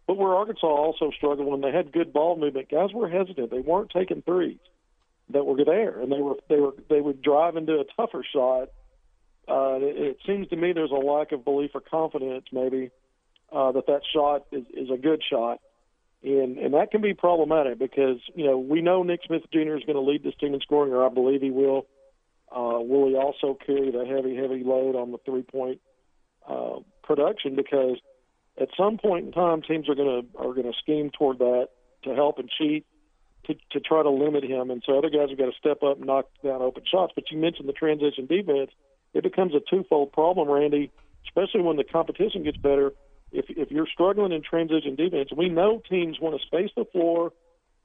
But 0.07 0.17
where 0.17 0.35
Arkansas 0.35 0.67
also 0.67 1.11
struggled 1.15 1.47
when 1.47 1.61
they 1.61 1.71
had 1.71 1.91
good 1.91 2.13
ball 2.13 2.37
movement, 2.37 2.69
guys 2.69 2.89
were 2.93 3.09
hesitant. 3.09 3.51
They 3.51 3.59
weren't 3.59 3.89
taking 3.89 4.21
threes 4.21 4.59
that 5.31 5.45
were 5.45 5.63
there, 5.65 5.99
and 5.99 6.11
they 6.11 6.21
were 6.21 6.35
they 6.47 6.59
were 6.59 6.73
they 6.89 7.01
would 7.01 7.21
drive 7.21 7.57
into 7.57 7.79
a 7.79 7.85
tougher 7.97 8.23
shot. 8.33 8.69
Uh, 9.47 9.75
it, 9.81 9.97
it 9.97 10.17
seems 10.25 10.47
to 10.49 10.55
me 10.55 10.73
there's 10.73 10.91
a 10.91 10.93
lack 10.93 11.31
of 11.31 11.43
belief 11.43 11.71
or 11.73 11.81
confidence, 11.81 12.45
maybe, 12.51 12.91
uh, 13.53 13.71
that 13.73 13.87
that 13.87 14.01
shot 14.13 14.45
is, 14.51 14.65
is 14.73 14.89
a 14.89 14.97
good 14.97 15.21
shot, 15.29 15.59
and 16.23 16.57
and 16.57 16.73
that 16.73 16.91
can 16.91 17.01
be 17.01 17.13
problematic 17.13 17.79
because 17.79 18.17
you 18.35 18.45
know 18.45 18.57
we 18.57 18.81
know 18.81 19.03
Nick 19.03 19.21
Smith 19.25 19.43
Jr. 19.51 19.75
is 19.75 19.83
going 19.83 19.95
to 19.95 20.01
lead 20.01 20.23
this 20.23 20.35
team 20.39 20.53
in 20.53 20.59
scoring, 20.61 20.93
or 20.93 21.05
I 21.05 21.09
believe 21.09 21.41
he 21.41 21.51
will. 21.51 21.85
Uh, 22.51 22.79
will 22.79 23.07
he 23.07 23.15
also 23.15 23.57
carry 23.65 23.89
the 23.89 24.05
heavy, 24.05 24.35
heavy 24.35 24.63
load 24.63 24.95
on 24.95 25.11
the 25.11 25.17
three 25.25 25.41
point 25.41 25.81
uh, 26.47 26.79
production? 27.03 27.55
Because 27.55 27.97
at 28.59 28.69
some 28.77 28.97
point 28.97 29.25
in 29.25 29.31
time, 29.31 29.61
teams 29.61 29.89
are 29.89 29.95
going 29.95 30.23
to 30.23 30.37
are 30.37 30.53
going 30.53 30.71
to 30.71 30.77
scheme 30.79 31.09
toward 31.17 31.39
that 31.39 31.69
to 32.03 32.13
help 32.13 32.39
and 32.39 32.49
cheat 32.49 32.85
to, 33.45 33.55
to 33.71 33.79
try 33.79 34.01
to 34.01 34.09
limit 34.09 34.43
him, 34.43 34.71
and 34.71 34.81
so 34.85 34.97
other 34.97 35.09
guys 35.09 35.29
have 35.29 35.37
got 35.37 35.45
to 35.45 35.57
step 35.59 35.83
up 35.83 35.97
and 35.97 36.05
knock 36.05 36.27
down 36.43 36.61
open 36.61 36.83
shots. 36.89 37.11
But 37.15 37.25
you 37.31 37.37
mentioned 37.37 37.67
the 37.67 37.73
transition 37.73 38.25
defense; 38.25 38.71
it 39.13 39.23
becomes 39.23 39.53
a 39.53 39.59
twofold 39.69 40.11
problem, 40.11 40.49
Randy, 40.49 40.91
especially 41.27 41.61
when 41.61 41.77
the 41.77 41.83
competition 41.83 42.43
gets 42.43 42.57
better. 42.57 42.93
If 43.33 43.45
if 43.49 43.71
you're 43.71 43.87
struggling 43.91 44.31
in 44.31 44.43
transition 44.43 44.95
defense, 44.95 45.29
we 45.35 45.49
know 45.49 45.81
teams 45.89 46.19
want 46.21 46.39
to 46.39 46.45
space 46.45 46.69
the 46.75 46.85
floor. 46.85 47.33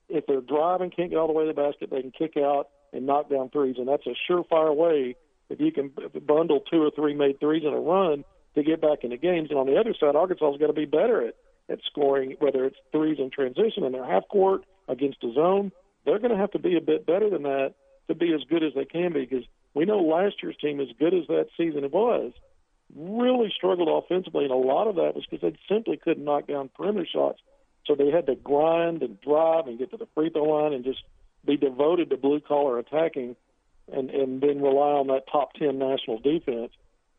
If 0.08 0.26
they're 0.26 0.40
driving, 0.40 0.90
can't 0.90 1.10
get 1.10 1.16
all 1.16 1.26
the 1.26 1.32
way 1.32 1.44
to 1.46 1.52
the 1.52 1.60
basket, 1.60 1.90
they 1.90 2.02
can 2.02 2.12
kick 2.12 2.36
out 2.36 2.68
and 2.92 3.06
knock 3.06 3.28
down 3.28 3.50
threes, 3.50 3.76
and 3.78 3.88
that's 3.88 4.06
a 4.06 4.14
surefire 4.30 4.74
way 4.74 5.16
if 5.50 5.60
you 5.60 5.72
can 5.72 5.90
bundle 6.26 6.60
two 6.60 6.82
or 6.82 6.90
three 6.90 7.14
made 7.14 7.40
threes 7.40 7.62
in 7.66 7.72
a 7.72 7.80
run 7.80 8.24
to 8.54 8.62
get 8.62 8.80
back 8.80 9.02
into 9.02 9.16
games. 9.16 9.48
And 9.50 9.58
on 9.58 9.66
the 9.66 9.76
other 9.76 9.94
side, 9.98 10.16
Arkansas's 10.16 10.58
got 10.58 10.68
to 10.68 10.72
be 10.72 10.84
better 10.84 11.26
at 11.26 11.34
at 11.70 11.80
scoring, 11.90 12.34
whether 12.38 12.64
it's 12.64 12.76
threes 12.92 13.18
in 13.18 13.30
transition 13.30 13.84
in 13.84 13.92
their 13.92 14.04
half 14.04 14.26
court 14.28 14.64
against 14.88 15.22
a 15.22 15.32
zone. 15.34 15.70
They're 16.04 16.18
going 16.18 16.30
to 16.30 16.36
have 16.36 16.52
to 16.52 16.58
be 16.58 16.76
a 16.76 16.80
bit 16.80 17.06
better 17.06 17.28
than 17.28 17.42
that 17.42 17.74
to 18.08 18.14
be 18.14 18.32
as 18.32 18.40
good 18.48 18.62
as 18.62 18.72
they 18.74 18.86
can 18.86 19.12
be 19.12 19.26
because 19.26 19.44
we 19.74 19.84
know 19.84 19.98
last 19.98 20.36
year's 20.42 20.56
team, 20.56 20.80
as 20.80 20.88
good 20.98 21.12
as 21.12 21.26
that 21.28 21.48
season 21.56 21.84
it 21.84 21.92
was, 21.92 22.32
really 22.94 23.52
struggled 23.54 23.88
offensively, 23.88 24.44
and 24.44 24.52
a 24.52 24.56
lot 24.56 24.88
of 24.88 24.96
that 24.96 25.14
was 25.14 25.24
because 25.30 25.52
they 25.52 25.58
simply 25.68 25.96
couldn't 25.96 26.24
knock 26.24 26.46
down 26.46 26.70
perimeter 26.74 27.06
shots. 27.06 27.40
So 27.86 27.94
they 27.94 28.10
had 28.10 28.26
to 28.26 28.34
grind 28.34 29.02
and 29.02 29.20
drive 29.20 29.66
and 29.66 29.78
get 29.78 29.90
to 29.90 29.96
the 29.96 30.08
free 30.14 30.30
throw 30.30 30.44
line 30.44 30.72
and 30.72 30.84
just 30.84 31.02
be 31.44 31.56
devoted 31.56 32.10
to 32.10 32.16
blue 32.16 32.40
collar 32.40 32.78
attacking 32.78 33.36
and, 33.90 34.10
and 34.10 34.40
then 34.40 34.60
rely 34.60 34.92
on 34.92 35.06
that 35.08 35.24
top 35.30 35.54
10 35.54 35.78
national 35.78 36.18
defense. 36.18 36.72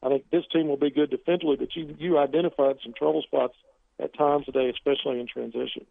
I 0.03 0.09
think 0.09 0.29
this 0.31 0.43
team 0.51 0.67
will 0.67 0.77
be 0.77 0.91
good 0.91 1.09
defensively, 1.09 1.57
but 1.57 1.75
you, 1.75 1.95
you 1.97 2.17
identified 2.19 2.77
some 2.83 2.93
trouble 2.93 3.21
spots 3.23 3.55
at 3.99 4.15
times 4.15 4.45
today, 4.45 4.69
especially 4.69 5.19
in 5.19 5.27
transition. 5.27 5.85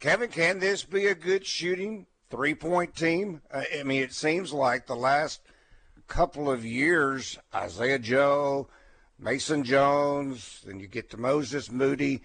Kevin, 0.00 0.28
can 0.28 0.58
this 0.58 0.84
be 0.84 1.06
a 1.06 1.14
good 1.14 1.46
shooting 1.46 2.06
three 2.30 2.54
point 2.54 2.94
team? 2.94 3.40
Uh, 3.50 3.62
I 3.78 3.82
mean, 3.84 4.02
it 4.02 4.12
seems 4.12 4.52
like 4.52 4.86
the 4.86 4.96
last 4.96 5.40
couple 6.08 6.50
of 6.50 6.64
years, 6.64 7.38
Isaiah 7.54 7.98
Joe, 7.98 8.68
Mason 9.18 9.62
Jones, 9.62 10.62
then 10.66 10.80
you 10.80 10.86
get 10.86 11.10
to 11.10 11.16
Moses 11.16 11.70
Moody. 11.70 12.22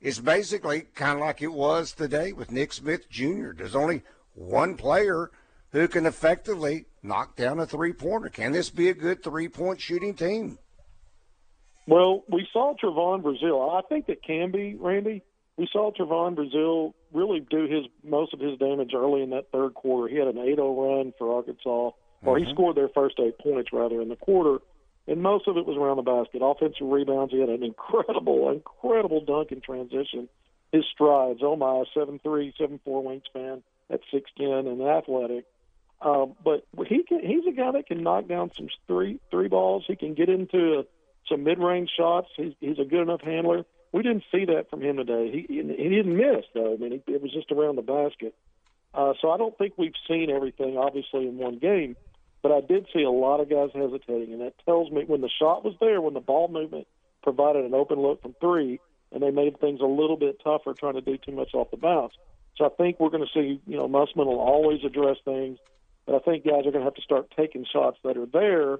It's 0.00 0.18
basically 0.18 0.82
kind 0.94 1.18
of 1.18 1.20
like 1.20 1.42
it 1.42 1.52
was 1.52 1.92
today 1.92 2.32
with 2.32 2.50
Nick 2.50 2.72
Smith 2.72 3.08
Jr. 3.08 3.52
There's 3.52 3.76
only 3.76 4.02
one 4.34 4.76
player 4.76 5.30
who 5.70 5.86
can 5.88 6.06
effectively 6.06 6.86
knock 7.02 7.36
down 7.36 7.60
a 7.60 7.66
three 7.66 7.92
pointer. 7.92 8.28
Can 8.28 8.52
this 8.52 8.70
be 8.70 8.88
a 8.88 8.94
good 8.94 9.22
three 9.22 9.48
point 9.48 9.80
shooting 9.80 10.14
team? 10.14 10.58
Well, 11.86 12.24
we 12.28 12.48
saw 12.52 12.74
Trevon 12.82 13.22
Brazile. 13.22 13.76
I 13.76 13.86
think 13.88 14.08
it 14.08 14.22
can 14.22 14.50
be, 14.50 14.76
Randy. 14.78 15.22
We 15.56 15.68
saw 15.72 15.90
Trevon 15.92 16.36
Brazile 16.36 16.94
really 17.12 17.40
do 17.40 17.66
his 17.66 17.86
most 18.04 18.32
of 18.32 18.40
his 18.40 18.58
damage 18.58 18.92
early 18.94 19.22
in 19.22 19.30
that 19.30 19.50
third 19.52 19.74
quarter. 19.74 20.08
He 20.08 20.18
had 20.18 20.28
an 20.28 20.36
8-0 20.36 20.76
run 20.76 21.12
for 21.18 21.34
Arkansas, 21.34 21.90
mm-hmm. 22.30 22.38
he 22.38 22.44
mm-hmm. 22.44 22.52
scored 22.54 22.76
their 22.76 22.88
first 22.88 23.18
eight 23.20 23.38
points 23.38 23.72
rather 23.72 24.00
in 24.00 24.08
the 24.08 24.16
quarter, 24.16 24.58
and 25.06 25.22
most 25.22 25.48
of 25.48 25.56
it 25.56 25.66
was 25.66 25.76
around 25.76 25.96
the 25.96 26.02
basket. 26.02 26.42
Offensive 26.42 26.86
rebounds. 26.86 27.32
He 27.32 27.40
had 27.40 27.48
an 27.48 27.62
incredible, 27.62 28.50
incredible 28.50 29.20
dunk 29.24 29.52
in 29.52 29.60
transition. 29.60 30.28
His 30.72 30.84
strides, 30.92 31.40
oh 31.42 31.56
my, 31.56 31.84
seven 31.92 32.18
three, 32.18 32.54
seven 32.58 32.80
four 32.84 33.02
wingspan 33.02 33.62
at 33.90 34.00
six 34.10 34.30
ten 34.36 34.66
and 34.66 34.80
athletic. 34.82 35.44
Um, 36.00 36.34
but 36.42 36.64
he 36.88 37.04
can, 37.04 37.20
he's 37.20 37.46
a 37.46 37.52
guy 37.52 37.70
that 37.72 37.86
can 37.86 38.02
knock 38.02 38.26
down 38.26 38.50
some 38.56 38.68
three 38.86 39.20
three 39.30 39.48
balls. 39.48 39.84
He 39.86 39.96
can 39.96 40.14
get 40.14 40.28
into 40.28 40.80
a 40.80 40.84
some 41.28 41.44
mid-range 41.44 41.90
shots. 41.96 42.28
He's, 42.36 42.52
he's 42.60 42.78
a 42.78 42.84
good 42.84 43.02
enough 43.02 43.20
handler. 43.20 43.64
We 43.92 44.02
didn't 44.02 44.24
see 44.32 44.46
that 44.46 44.70
from 44.70 44.82
him 44.82 44.96
today. 44.96 45.30
He 45.30 45.54
he 45.54 45.62
didn't 45.62 46.16
miss 46.16 46.44
though. 46.54 46.74
I 46.74 46.76
mean, 46.76 47.02
he, 47.06 47.12
it 47.12 47.22
was 47.22 47.32
just 47.32 47.52
around 47.52 47.76
the 47.76 47.82
basket. 47.82 48.34
Uh, 48.94 49.12
so 49.20 49.30
I 49.30 49.36
don't 49.36 49.56
think 49.56 49.74
we've 49.76 49.92
seen 50.08 50.30
everything 50.30 50.76
obviously 50.76 51.28
in 51.28 51.36
one 51.36 51.58
game, 51.58 51.96
but 52.42 52.52
I 52.52 52.60
did 52.60 52.86
see 52.92 53.02
a 53.02 53.10
lot 53.10 53.40
of 53.40 53.48
guys 53.48 53.70
hesitating, 53.74 54.32
and 54.32 54.42
that 54.42 54.54
tells 54.64 54.90
me 54.90 55.04
when 55.06 55.20
the 55.20 55.30
shot 55.40 55.64
was 55.64 55.74
there, 55.80 56.00
when 56.00 56.14
the 56.14 56.20
ball 56.20 56.48
movement 56.48 56.86
provided 57.22 57.64
an 57.64 57.74
open 57.74 58.00
look 58.00 58.22
from 58.22 58.34
three, 58.40 58.80
and 59.12 59.22
they 59.22 59.30
made 59.30 59.60
things 59.60 59.80
a 59.80 59.86
little 59.86 60.16
bit 60.16 60.40
tougher 60.42 60.74
trying 60.74 60.94
to 60.94 61.00
do 61.00 61.16
too 61.18 61.32
much 61.32 61.54
off 61.54 61.70
the 61.70 61.76
bounce. 61.76 62.14
So 62.56 62.64
I 62.66 62.68
think 62.70 62.98
we're 62.98 63.10
going 63.10 63.26
to 63.26 63.32
see, 63.32 63.60
you 63.66 63.76
know, 63.76 63.88
Musselman 63.88 64.26
will 64.26 64.40
always 64.40 64.80
address 64.84 65.16
things, 65.24 65.58
but 66.06 66.14
I 66.14 66.18
think 66.18 66.44
guys 66.44 66.66
are 66.66 66.72
going 66.72 66.84
to 66.84 66.84
have 66.84 66.94
to 66.94 67.02
start 67.02 67.32
taking 67.36 67.64
shots 67.70 67.98
that 68.04 68.16
are 68.16 68.26
there 68.26 68.78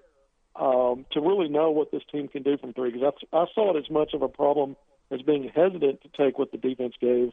um, 0.56 1.06
to 1.12 1.20
really 1.20 1.48
know 1.48 1.70
what 1.70 1.90
this 1.90 2.02
team 2.10 2.28
can 2.28 2.42
do 2.42 2.58
from 2.58 2.72
three. 2.72 2.90
Because 2.90 3.14
I, 3.32 3.36
I 3.36 3.46
saw 3.54 3.76
it 3.76 3.78
as 3.78 3.90
much 3.90 4.12
of 4.12 4.22
a 4.22 4.28
problem 4.28 4.76
as 5.10 5.22
being 5.22 5.50
hesitant 5.54 6.02
to 6.02 6.08
take 6.16 6.38
what 6.38 6.52
the 6.52 6.58
defense 6.58 6.94
gave, 7.00 7.32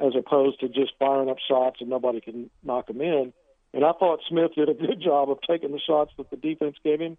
as 0.00 0.12
opposed 0.18 0.60
to 0.60 0.68
just 0.68 0.92
firing 0.98 1.30
up 1.30 1.38
shots 1.46 1.76
and 1.80 1.88
nobody 1.88 2.20
can 2.20 2.50
knock 2.62 2.88
them 2.88 3.00
in. 3.00 3.32
And 3.74 3.84
I 3.84 3.92
thought 3.92 4.20
Smith 4.28 4.52
did 4.54 4.68
a 4.68 4.74
good 4.74 5.00
job 5.00 5.30
of 5.30 5.38
taking 5.48 5.72
the 5.72 5.80
shots 5.80 6.12
that 6.18 6.30
the 6.30 6.36
defense 6.36 6.76
gave 6.84 7.00
him, 7.00 7.16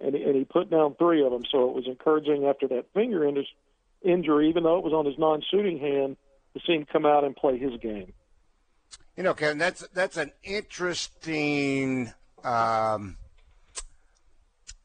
and 0.00 0.14
he, 0.14 0.22
and 0.22 0.36
he 0.36 0.44
put 0.44 0.70
down 0.70 0.94
three 0.96 1.24
of 1.24 1.32
them. 1.32 1.44
So 1.50 1.68
it 1.68 1.74
was 1.74 1.86
encouraging 1.86 2.44
after 2.44 2.68
that 2.68 2.86
finger 2.92 3.24
injury, 4.02 4.48
even 4.50 4.64
though 4.64 4.78
it 4.78 4.84
was 4.84 4.92
on 4.92 5.06
his 5.06 5.18
non-shooting 5.18 5.78
hand, 5.78 6.16
to 6.54 6.60
see 6.66 6.74
him 6.74 6.86
come 6.90 7.06
out 7.06 7.24
and 7.24 7.34
play 7.34 7.58
his 7.58 7.80
game. 7.80 8.12
You 9.16 9.22
know, 9.22 9.34
Kevin, 9.34 9.58
that's 9.58 9.86
that's 9.94 10.16
an 10.16 10.32
interesting 10.42 12.12
um, 12.42 13.16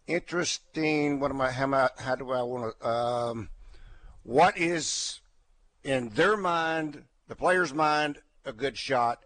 interesting. 0.08 1.20
What 1.20 1.32
am 1.32 1.42
I? 1.42 1.52
How, 1.52 1.64
am 1.64 1.74
I, 1.74 1.90
how 1.98 2.16
do 2.16 2.32
I 2.32 2.42
want 2.44 2.80
to? 2.80 2.88
Um, 2.88 3.50
what 4.24 4.58
is 4.58 5.20
in 5.84 6.10
their 6.10 6.38
mind, 6.38 7.04
the 7.28 7.36
player's 7.36 7.74
mind, 7.74 8.20
a 8.46 8.54
good 8.54 8.78
shot? 8.78 9.20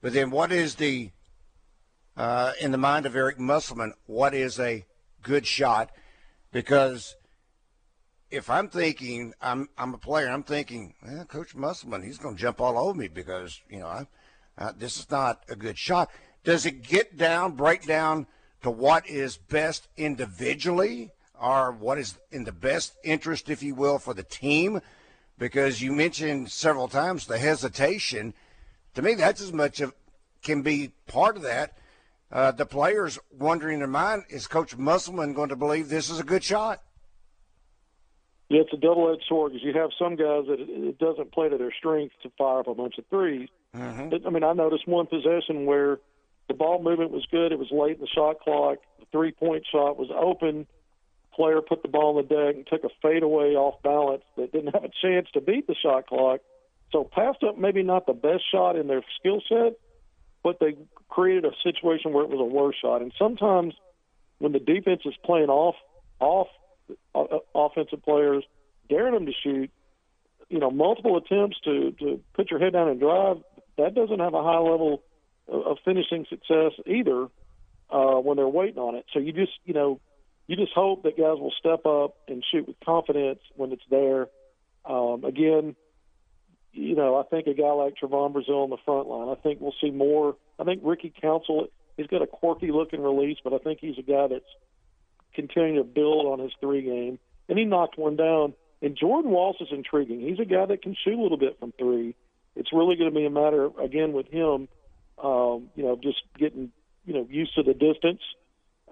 But 0.00 0.12
then, 0.12 0.30
what 0.30 0.50
is 0.50 0.76
the 0.76 1.10
uh, 2.20 2.52
in 2.60 2.70
the 2.70 2.78
mind 2.78 3.06
of 3.06 3.16
Eric 3.16 3.38
Musselman? 3.38 3.94
What 4.06 4.34
is 4.34 4.60
a 4.60 4.84
good 5.22 5.46
shot? 5.46 5.90
Because 6.52 7.16
if 8.30 8.50
I'm 8.50 8.68
thinking 8.68 9.32
I'm 9.40 9.68
I'm 9.78 9.94
a 9.94 9.98
player, 9.98 10.28
I'm 10.28 10.42
thinking, 10.42 10.94
well, 11.02 11.24
Coach 11.24 11.54
Musselman, 11.54 12.02
he's 12.02 12.18
going 12.18 12.36
to 12.36 12.40
jump 12.40 12.60
all 12.60 12.78
over 12.78 12.98
me 12.98 13.08
because 13.08 13.60
you 13.70 13.80
know 13.80 13.86
I, 13.86 14.06
uh, 14.58 14.72
this 14.76 14.98
is 14.98 15.10
not 15.10 15.44
a 15.48 15.56
good 15.56 15.78
shot. 15.78 16.10
Does 16.44 16.66
it 16.66 16.82
get 16.82 17.16
down, 17.16 17.52
break 17.52 17.86
down? 17.86 18.26
to 18.62 18.70
what 18.70 19.08
is 19.08 19.36
best 19.36 19.88
individually 19.96 21.10
or 21.40 21.72
what 21.72 21.98
is 21.98 22.18
in 22.30 22.44
the 22.44 22.52
best 22.52 22.94
interest, 23.02 23.48
if 23.48 23.62
you 23.62 23.74
will, 23.74 23.98
for 23.98 24.14
the 24.14 24.22
team? 24.22 24.80
Because 25.38 25.80
you 25.80 25.92
mentioned 25.92 26.50
several 26.50 26.88
times 26.88 27.26
the 27.26 27.38
hesitation. 27.38 28.34
To 28.94 29.02
me, 29.02 29.14
that's 29.14 29.40
as 29.40 29.52
much 29.52 29.80
of 29.80 29.94
can 30.42 30.62
be 30.62 30.92
part 31.06 31.36
of 31.36 31.42
that. 31.42 31.78
Uh, 32.32 32.52
the 32.52 32.66
players 32.66 33.18
wondering 33.30 33.74
in 33.74 33.80
their 33.80 33.88
mind, 33.88 34.24
is 34.28 34.46
Coach 34.46 34.76
Musselman 34.76 35.34
going 35.34 35.48
to 35.48 35.56
believe 35.56 35.88
this 35.88 36.10
is 36.10 36.20
a 36.20 36.24
good 36.24 36.44
shot? 36.44 36.82
Yeah, 38.48 38.62
it's 38.62 38.72
a 38.72 38.76
double-edged 38.76 39.24
sword 39.28 39.52
because 39.52 39.64
you 39.64 39.72
have 39.74 39.90
some 39.98 40.16
guys 40.16 40.46
that 40.48 40.58
it 40.58 40.98
doesn't 40.98 41.32
play 41.32 41.48
to 41.48 41.56
their 41.56 41.72
strength 41.72 42.14
to 42.22 42.30
fire 42.36 42.60
up 42.60 42.68
a 42.68 42.74
bunch 42.74 42.98
of 42.98 43.08
3s 43.10 43.48
mm-hmm. 43.76 44.26
I 44.26 44.30
mean, 44.30 44.44
I 44.44 44.52
noticed 44.52 44.86
one 44.86 45.06
possession 45.06 45.66
where– 45.66 45.98
the 46.50 46.54
ball 46.54 46.82
movement 46.82 47.12
was 47.12 47.24
good. 47.30 47.52
It 47.52 47.60
was 47.60 47.70
late 47.70 47.94
in 47.94 48.00
the 48.00 48.08
shot 48.08 48.40
clock. 48.40 48.78
The 48.98 49.06
three 49.12 49.30
point 49.30 49.64
shot 49.70 49.96
was 49.96 50.10
open. 50.10 50.66
Player 51.32 51.60
put 51.60 51.82
the 51.82 51.88
ball 51.88 52.18
on 52.18 52.26
the 52.26 52.28
deck 52.28 52.56
and 52.56 52.66
took 52.66 52.82
a 52.82 52.92
fadeaway 53.00 53.54
off 53.54 53.80
balance 53.84 54.24
that 54.36 54.50
didn't 54.50 54.72
have 54.74 54.82
a 54.82 54.90
chance 55.00 55.28
to 55.34 55.40
beat 55.40 55.68
the 55.68 55.76
shot 55.80 56.08
clock. 56.08 56.40
So 56.90 57.04
passed 57.04 57.44
up 57.44 57.56
maybe 57.56 57.84
not 57.84 58.06
the 58.06 58.14
best 58.14 58.42
shot 58.50 58.74
in 58.74 58.88
their 58.88 59.04
skill 59.20 59.40
set, 59.48 59.78
but 60.42 60.58
they 60.60 60.76
created 61.08 61.44
a 61.44 61.52
situation 61.62 62.12
where 62.12 62.24
it 62.24 62.30
was 62.30 62.40
a 62.40 62.44
worse 62.44 62.76
shot. 62.80 63.02
And 63.02 63.12
sometimes 63.18 63.74
when 64.38 64.52
the 64.52 64.58
defense 64.58 65.02
is 65.04 65.14
playing 65.24 65.48
off 65.48 65.76
off 66.18 66.48
uh, 67.14 67.38
offensive 67.54 68.02
players, 68.02 68.44
daring 68.88 69.14
them 69.14 69.26
to 69.26 69.32
shoot, 69.42 69.70
you 70.48 70.58
know, 70.58 70.70
multiple 70.70 71.16
attempts 71.16 71.58
to 71.64 71.92
to 71.92 72.20
put 72.34 72.50
your 72.50 72.60
head 72.60 72.72
down 72.72 72.88
and 72.88 73.00
drive, 73.00 73.38
that 73.76 73.94
doesn't 73.94 74.18
have 74.18 74.34
a 74.34 74.42
high 74.42 74.58
level 74.58 75.02
of 75.48 75.78
finishing 75.84 76.26
success 76.28 76.72
either 76.86 77.26
uh, 77.90 78.16
when 78.16 78.36
they're 78.36 78.48
waiting 78.48 78.78
on 78.78 78.94
it. 78.94 79.04
So 79.12 79.18
you 79.18 79.32
just 79.32 79.52
you 79.64 79.74
know 79.74 80.00
you 80.46 80.56
just 80.56 80.72
hope 80.72 81.04
that 81.04 81.16
guys 81.16 81.38
will 81.38 81.54
step 81.58 81.86
up 81.86 82.16
and 82.28 82.44
shoot 82.50 82.66
with 82.66 82.76
confidence 82.84 83.40
when 83.54 83.72
it's 83.72 83.84
there. 83.90 84.28
Um, 84.84 85.24
again, 85.24 85.76
you 86.72 86.94
know 86.94 87.16
I 87.16 87.24
think 87.24 87.46
a 87.46 87.54
guy 87.54 87.70
like 87.72 87.94
Trevon 87.96 88.32
Brazile 88.32 88.64
on 88.64 88.70
the 88.70 88.76
front 88.84 89.08
line. 89.08 89.28
I 89.28 89.40
think 89.40 89.60
we'll 89.60 89.74
see 89.80 89.90
more. 89.90 90.36
I 90.58 90.64
think 90.64 90.82
Ricky 90.84 91.12
Council. 91.20 91.68
He's 91.96 92.06
got 92.06 92.22
a 92.22 92.26
quirky 92.26 92.70
looking 92.70 93.02
release, 93.02 93.38
but 93.44 93.52
I 93.52 93.58
think 93.58 93.80
he's 93.80 93.98
a 93.98 94.02
guy 94.02 94.28
that's 94.28 94.44
continuing 95.34 95.76
to 95.76 95.84
build 95.84 96.26
on 96.26 96.38
his 96.38 96.52
three 96.58 96.82
game. 96.82 97.18
And 97.48 97.58
he 97.58 97.64
knocked 97.66 97.98
one 97.98 98.16
down. 98.16 98.54
And 98.80 98.96
Jordan 98.96 99.30
Walsh 99.30 99.60
is 99.60 99.68
intriguing. 99.70 100.20
He's 100.20 100.38
a 100.38 100.46
guy 100.46 100.64
that 100.64 100.80
can 100.80 100.96
shoot 101.04 101.18
a 101.18 101.20
little 101.20 101.36
bit 101.36 101.58
from 101.60 101.72
three. 101.78 102.14
It's 102.56 102.72
really 102.72 102.96
going 102.96 103.10
to 103.10 103.14
be 103.14 103.26
a 103.26 103.30
matter, 103.30 103.68
again, 103.78 104.14
with 104.14 104.28
him 104.28 104.68
um, 105.22 105.70
you 105.74 105.84
know, 105.84 105.96
just 105.96 106.22
getting 106.38 106.72
you 107.04 107.14
know 107.14 107.26
used 107.30 107.54
to 107.54 107.62
the 107.62 107.74
distance. 107.74 108.20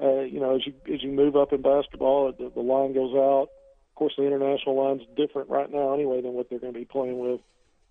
Uh, 0.01 0.21
you 0.21 0.41
know, 0.41 0.55
as 0.55 0.67
you 0.67 0.75
as 0.93 1.03
you 1.03 1.11
move 1.11 1.37
up 1.37 1.53
in 1.53 1.63
basketball, 1.63 2.33
the, 2.33 2.51
the 2.55 2.61
line 2.61 2.93
goes 2.95 3.15
out. 3.15 3.49
Of 3.91 3.95
course, 3.95 4.15
the 4.17 4.27
international 4.27 4.77
line's 4.77 5.03
different 5.17 5.51
right 5.51 5.71
now 5.71 5.95
anyway 5.95 6.21
than 6.21 6.33
what 6.33 6.49
they're 6.49 6.61
going 6.61 6.73
to 6.73 6.79
be 6.79 6.85
playing 6.85 7.19
with. 7.19 7.41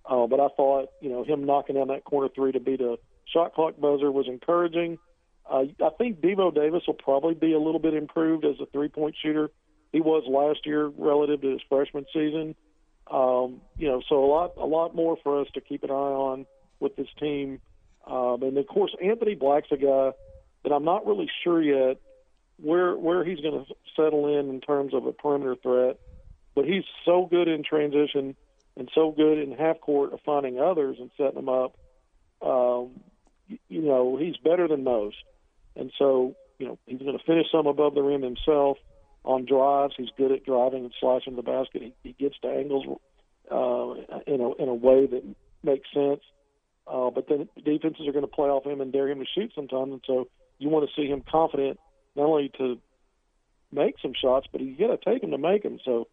Uh, 0.09 0.27
but 0.27 0.39
I 0.39 0.47
thought, 0.55 0.89
you 1.01 1.09
know, 1.09 1.23
him 1.23 1.45
knocking 1.45 1.75
down 1.75 1.89
that 1.89 2.03
corner 2.03 2.29
three 2.33 2.51
to 2.53 2.59
beat 2.59 2.81
a 2.81 2.97
shot 3.25 3.53
clock 3.53 3.79
buzzer 3.79 4.11
was 4.11 4.27
encouraging. 4.27 4.97
Uh, 5.49 5.63
I 5.83 5.89
think 5.97 6.21
Devo 6.21 6.53
Davis 6.53 6.83
will 6.87 6.93
probably 6.93 7.33
be 7.33 7.53
a 7.53 7.59
little 7.59 7.79
bit 7.79 7.93
improved 7.93 8.45
as 8.45 8.55
a 8.61 8.65
three-point 8.67 9.15
shooter. 9.21 9.49
He 9.91 10.01
was 10.01 10.23
last 10.27 10.65
year 10.65 10.87
relative 10.87 11.41
to 11.41 11.51
his 11.51 11.61
freshman 11.69 12.05
season. 12.13 12.55
Um, 13.09 13.61
you 13.77 13.87
know, 13.87 14.01
so 14.07 14.23
a 14.23 14.27
lot, 14.27 14.53
a 14.57 14.65
lot 14.65 14.95
more 14.95 15.17
for 15.23 15.41
us 15.41 15.47
to 15.53 15.61
keep 15.61 15.83
an 15.83 15.91
eye 15.91 15.93
on 15.93 16.45
with 16.79 16.95
this 16.95 17.07
team 17.19 17.59
um, 18.07 18.41
and 18.41 18.57
of 18.57 18.67
course, 18.67 18.95
Anthony 19.03 19.35
Black's 19.35 19.67
a 19.71 19.77
guy 19.77 20.11
that 20.63 20.71
I'm 20.71 20.85
not 20.85 21.05
really 21.05 21.29
sure 21.43 21.61
yet 21.61 21.97
where 22.57 22.95
where 22.95 23.23
he's 23.23 23.39
going 23.41 23.65
to 23.65 23.73
settle 23.95 24.39
in 24.39 24.49
in 24.49 24.61
terms 24.61 24.93
of 24.93 25.05
a 25.05 25.11
perimeter 25.11 25.55
threat. 25.61 25.99
But 26.55 26.65
he's 26.65 26.85
so 27.05 27.27
good 27.29 27.47
in 27.47 27.63
transition 27.63 28.35
and 28.77 28.89
so 28.93 29.11
good 29.11 29.39
in 29.39 29.51
half 29.51 29.79
court 29.81 30.13
of 30.13 30.19
finding 30.25 30.59
others 30.59 30.97
and 30.99 31.09
setting 31.17 31.35
them 31.35 31.49
up. 31.49 31.75
Um, 32.41 32.91
you 33.47 33.81
know, 33.81 34.17
he's 34.17 34.37
better 34.37 34.67
than 34.67 34.83
most, 34.83 35.17
and 35.75 35.91
so 35.97 36.35
you 36.59 36.67
know 36.67 36.77
he's 36.85 36.99
going 36.99 37.17
to 37.17 37.23
finish 37.25 37.47
some 37.51 37.67
above 37.67 37.95
the 37.95 38.01
rim 38.01 38.21
himself 38.21 38.77
on 39.23 39.45
drives. 39.45 39.93
He's 39.97 40.09
good 40.17 40.31
at 40.31 40.45
driving 40.45 40.83
and 40.83 40.93
slashing 40.99 41.35
the 41.35 41.41
basket. 41.41 41.81
He, 41.81 41.93
he 42.03 42.13
gets 42.13 42.35
to 42.41 42.49
angles 42.49 42.85
uh, 43.51 44.21
in 44.27 44.41
a 44.41 44.53
in 44.61 44.69
a 44.69 44.75
way 44.75 45.07
that 45.07 45.23
makes 45.63 45.87
sense. 45.93 46.21
Uh, 46.85 47.09
but 47.09 47.27
then 47.27 47.49
defenses 47.65 48.07
are 48.07 48.13
going 48.13 48.23
to 48.23 48.31
play 48.31 48.47
off 48.47 48.65
him 48.65 48.79
and 48.79 48.93
dare 48.93 49.09
him 49.09 49.19
to 49.19 49.25
shoot 49.35 49.51
sometimes, 49.55 49.91
and 49.91 50.01
so 50.05 50.27
you 50.57 50.69
want 50.69 50.87
to 50.87 51.01
see 51.01 51.07
him 51.07 51.21
confident 51.29 51.79
not 52.15 52.25
only 52.25 52.49
to 52.57 52.79
make 53.71 53.95
some 54.01 54.13
shots, 54.19 54.47
but 54.51 54.61
you 54.61 54.77
got 54.77 54.87
to 54.87 55.11
take 55.11 55.21
them 55.21 55.31
to 55.31 55.37
make 55.37 55.63
them. 55.63 55.79
So, 55.83 56.07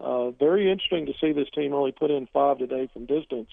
uh, 0.00 0.30
very 0.30 0.70
interesting 0.70 1.06
to 1.06 1.12
see 1.20 1.32
this 1.32 1.48
team 1.54 1.74
only 1.74 1.92
put 1.92 2.10
in 2.10 2.26
five 2.32 2.58
today 2.58 2.88
from 2.92 3.06
distance. 3.06 3.48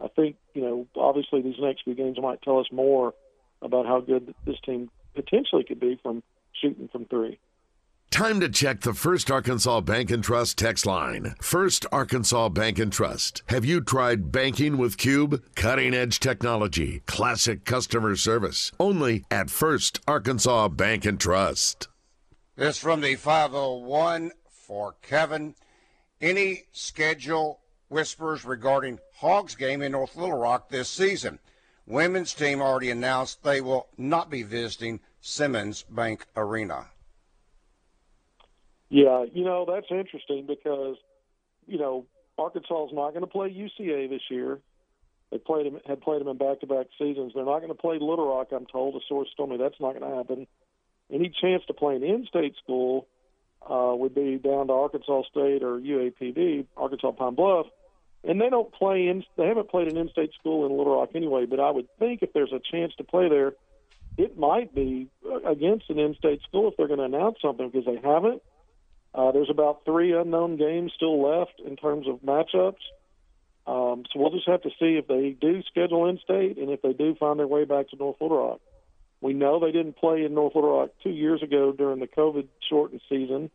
I 0.00 0.08
think 0.08 0.36
you 0.54 0.62
know, 0.62 0.86
obviously, 0.96 1.42
these 1.42 1.58
next 1.60 1.84
few 1.84 1.94
games 1.94 2.18
might 2.20 2.42
tell 2.42 2.58
us 2.58 2.66
more 2.72 3.14
about 3.60 3.86
how 3.86 4.00
good 4.00 4.34
this 4.46 4.58
team 4.64 4.90
potentially 5.14 5.64
could 5.64 5.80
be 5.80 5.98
from 6.02 6.22
shooting 6.60 6.88
from 6.88 7.04
three. 7.04 7.38
Time 8.12 8.40
to 8.40 8.48
check 8.50 8.80
the 8.82 8.92
First 8.92 9.30
Arkansas 9.30 9.80
Bank 9.80 10.10
and 10.10 10.22
Trust 10.22 10.58
text 10.58 10.84
line. 10.84 11.34
First 11.40 11.86
Arkansas 11.90 12.50
Bank 12.50 12.78
and 12.78 12.92
Trust. 12.92 13.42
Have 13.46 13.64
you 13.64 13.80
tried 13.80 14.30
banking 14.30 14.76
with 14.76 14.98
Cube? 14.98 15.42
Cutting 15.54 15.94
edge 15.94 16.20
technology, 16.20 17.00
classic 17.06 17.64
customer 17.64 18.14
service. 18.16 18.70
Only 18.78 19.24
at 19.30 19.48
First 19.48 20.00
Arkansas 20.06 20.68
Bank 20.68 21.06
and 21.06 21.18
Trust. 21.18 21.88
This 22.54 22.76
from 22.76 23.00
the 23.00 23.14
501 23.14 24.32
for 24.50 24.94
Kevin. 25.00 25.54
Any 26.22 26.62
schedule 26.70 27.58
whispers 27.88 28.44
regarding 28.44 29.00
Hogs 29.16 29.56
game 29.56 29.82
in 29.82 29.90
North 29.90 30.14
Little 30.14 30.38
Rock 30.38 30.68
this 30.68 30.88
season? 30.88 31.40
Women's 31.84 32.32
team 32.32 32.62
already 32.62 32.90
announced 32.90 33.42
they 33.42 33.60
will 33.60 33.88
not 33.98 34.30
be 34.30 34.44
visiting 34.44 35.00
Simmons 35.20 35.82
Bank 35.90 36.24
Arena. 36.36 36.86
Yeah, 38.88 39.24
you 39.32 39.44
know 39.44 39.66
that's 39.68 39.90
interesting 39.90 40.46
because 40.46 40.96
you 41.66 41.78
know 41.78 42.06
Arkansas 42.38 42.86
is 42.86 42.92
not 42.92 43.10
going 43.10 43.22
to 43.22 43.26
play 43.26 43.48
UCA 43.50 44.08
this 44.08 44.22
year. 44.30 44.60
They 45.32 45.38
played 45.38 45.66
him 45.66 45.80
had 45.86 46.02
played 46.02 46.20
them 46.20 46.28
in 46.28 46.36
back-to-back 46.36 46.86
seasons. 46.98 47.32
They're 47.34 47.44
not 47.44 47.58
going 47.58 47.68
to 47.68 47.74
play 47.74 47.94
Little 47.94 48.28
Rock. 48.28 48.48
I'm 48.52 48.66
told. 48.66 48.94
A 48.94 49.00
source 49.08 49.28
told 49.36 49.50
me 49.50 49.56
that's 49.56 49.80
not 49.80 49.98
going 49.98 50.08
to 50.08 50.16
happen. 50.16 50.46
Any 51.10 51.32
chance 51.40 51.64
to 51.66 51.74
play 51.74 51.96
an 51.96 52.04
in-state 52.04 52.54
school 52.62 53.08
uh, 53.68 53.94
would 53.94 54.14
be 54.14 54.38
down 54.38 54.68
to 54.68 54.72
Arkansas 54.72 55.22
State 55.30 55.62
or 55.62 55.78
UAPB, 55.78 56.66
Arkansas 56.76 57.12
Pine 57.12 57.34
Bluff, 57.34 57.66
and 58.24 58.40
they 58.40 58.50
don't 58.50 58.72
play 58.72 59.08
in. 59.08 59.24
They 59.36 59.46
haven't 59.46 59.70
played 59.70 59.88
an 59.88 59.96
in-state 59.96 60.32
school 60.38 60.66
in 60.66 60.76
Little 60.76 60.96
Rock 60.96 61.10
anyway. 61.14 61.46
But 61.46 61.60
I 61.60 61.70
would 61.70 61.88
think 61.98 62.22
if 62.22 62.32
there's 62.32 62.52
a 62.52 62.60
chance 62.70 62.92
to 62.96 63.04
play 63.04 63.28
there, 63.28 63.54
it 64.16 64.38
might 64.38 64.74
be 64.74 65.08
against 65.46 65.90
an 65.90 65.98
in-state 65.98 66.42
school 66.48 66.68
if 66.68 66.76
they're 66.76 66.88
going 66.88 66.98
to 66.98 67.04
announce 67.16 67.38
something 67.40 67.70
because 67.70 67.86
they 67.86 68.00
haven't. 68.06 68.42
Uh, 69.14 69.32
there's 69.32 69.50
about 69.50 69.84
three 69.84 70.12
unknown 70.12 70.56
games 70.56 70.92
still 70.94 71.22
left 71.22 71.60
in 71.64 71.76
terms 71.76 72.06
of 72.08 72.20
matchups. 72.20 72.80
Um, 73.66 74.04
so 74.12 74.18
we'll 74.18 74.30
just 74.30 74.48
have 74.48 74.62
to 74.62 74.70
see 74.70 74.96
if 74.96 75.06
they 75.06 75.36
do 75.40 75.62
schedule 75.68 76.08
in 76.08 76.18
state 76.18 76.58
and 76.58 76.70
if 76.70 76.82
they 76.82 76.92
do 76.92 77.14
find 77.14 77.38
their 77.38 77.46
way 77.46 77.64
back 77.64 77.90
to 77.90 77.96
North 77.96 78.16
Little 78.20 78.48
Rock. 78.48 78.60
We 79.22 79.34
know 79.34 79.60
they 79.60 79.70
didn't 79.70 79.96
play 79.96 80.24
in 80.24 80.34
North 80.34 80.56
Little 80.56 80.80
Rock 80.80 80.90
two 81.02 81.10
years 81.10 81.42
ago 81.42 81.72
during 81.72 82.00
the 82.00 82.08
COVID 82.08 82.48
shortened 82.68 83.00
season. 83.08 83.50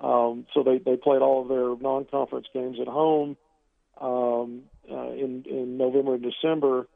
Um, 0.00 0.46
so 0.54 0.62
they, 0.62 0.78
they 0.78 0.96
played 0.96 1.22
all 1.22 1.42
of 1.42 1.48
their 1.48 1.76
non 1.76 2.06
conference 2.06 2.46
games 2.54 2.78
at 2.80 2.86
home 2.86 3.36
um, 4.00 4.62
uh, 4.90 5.10
in, 5.10 5.44
in 5.50 5.76
November 5.76 6.14
and 6.14 6.22
December 6.22 6.86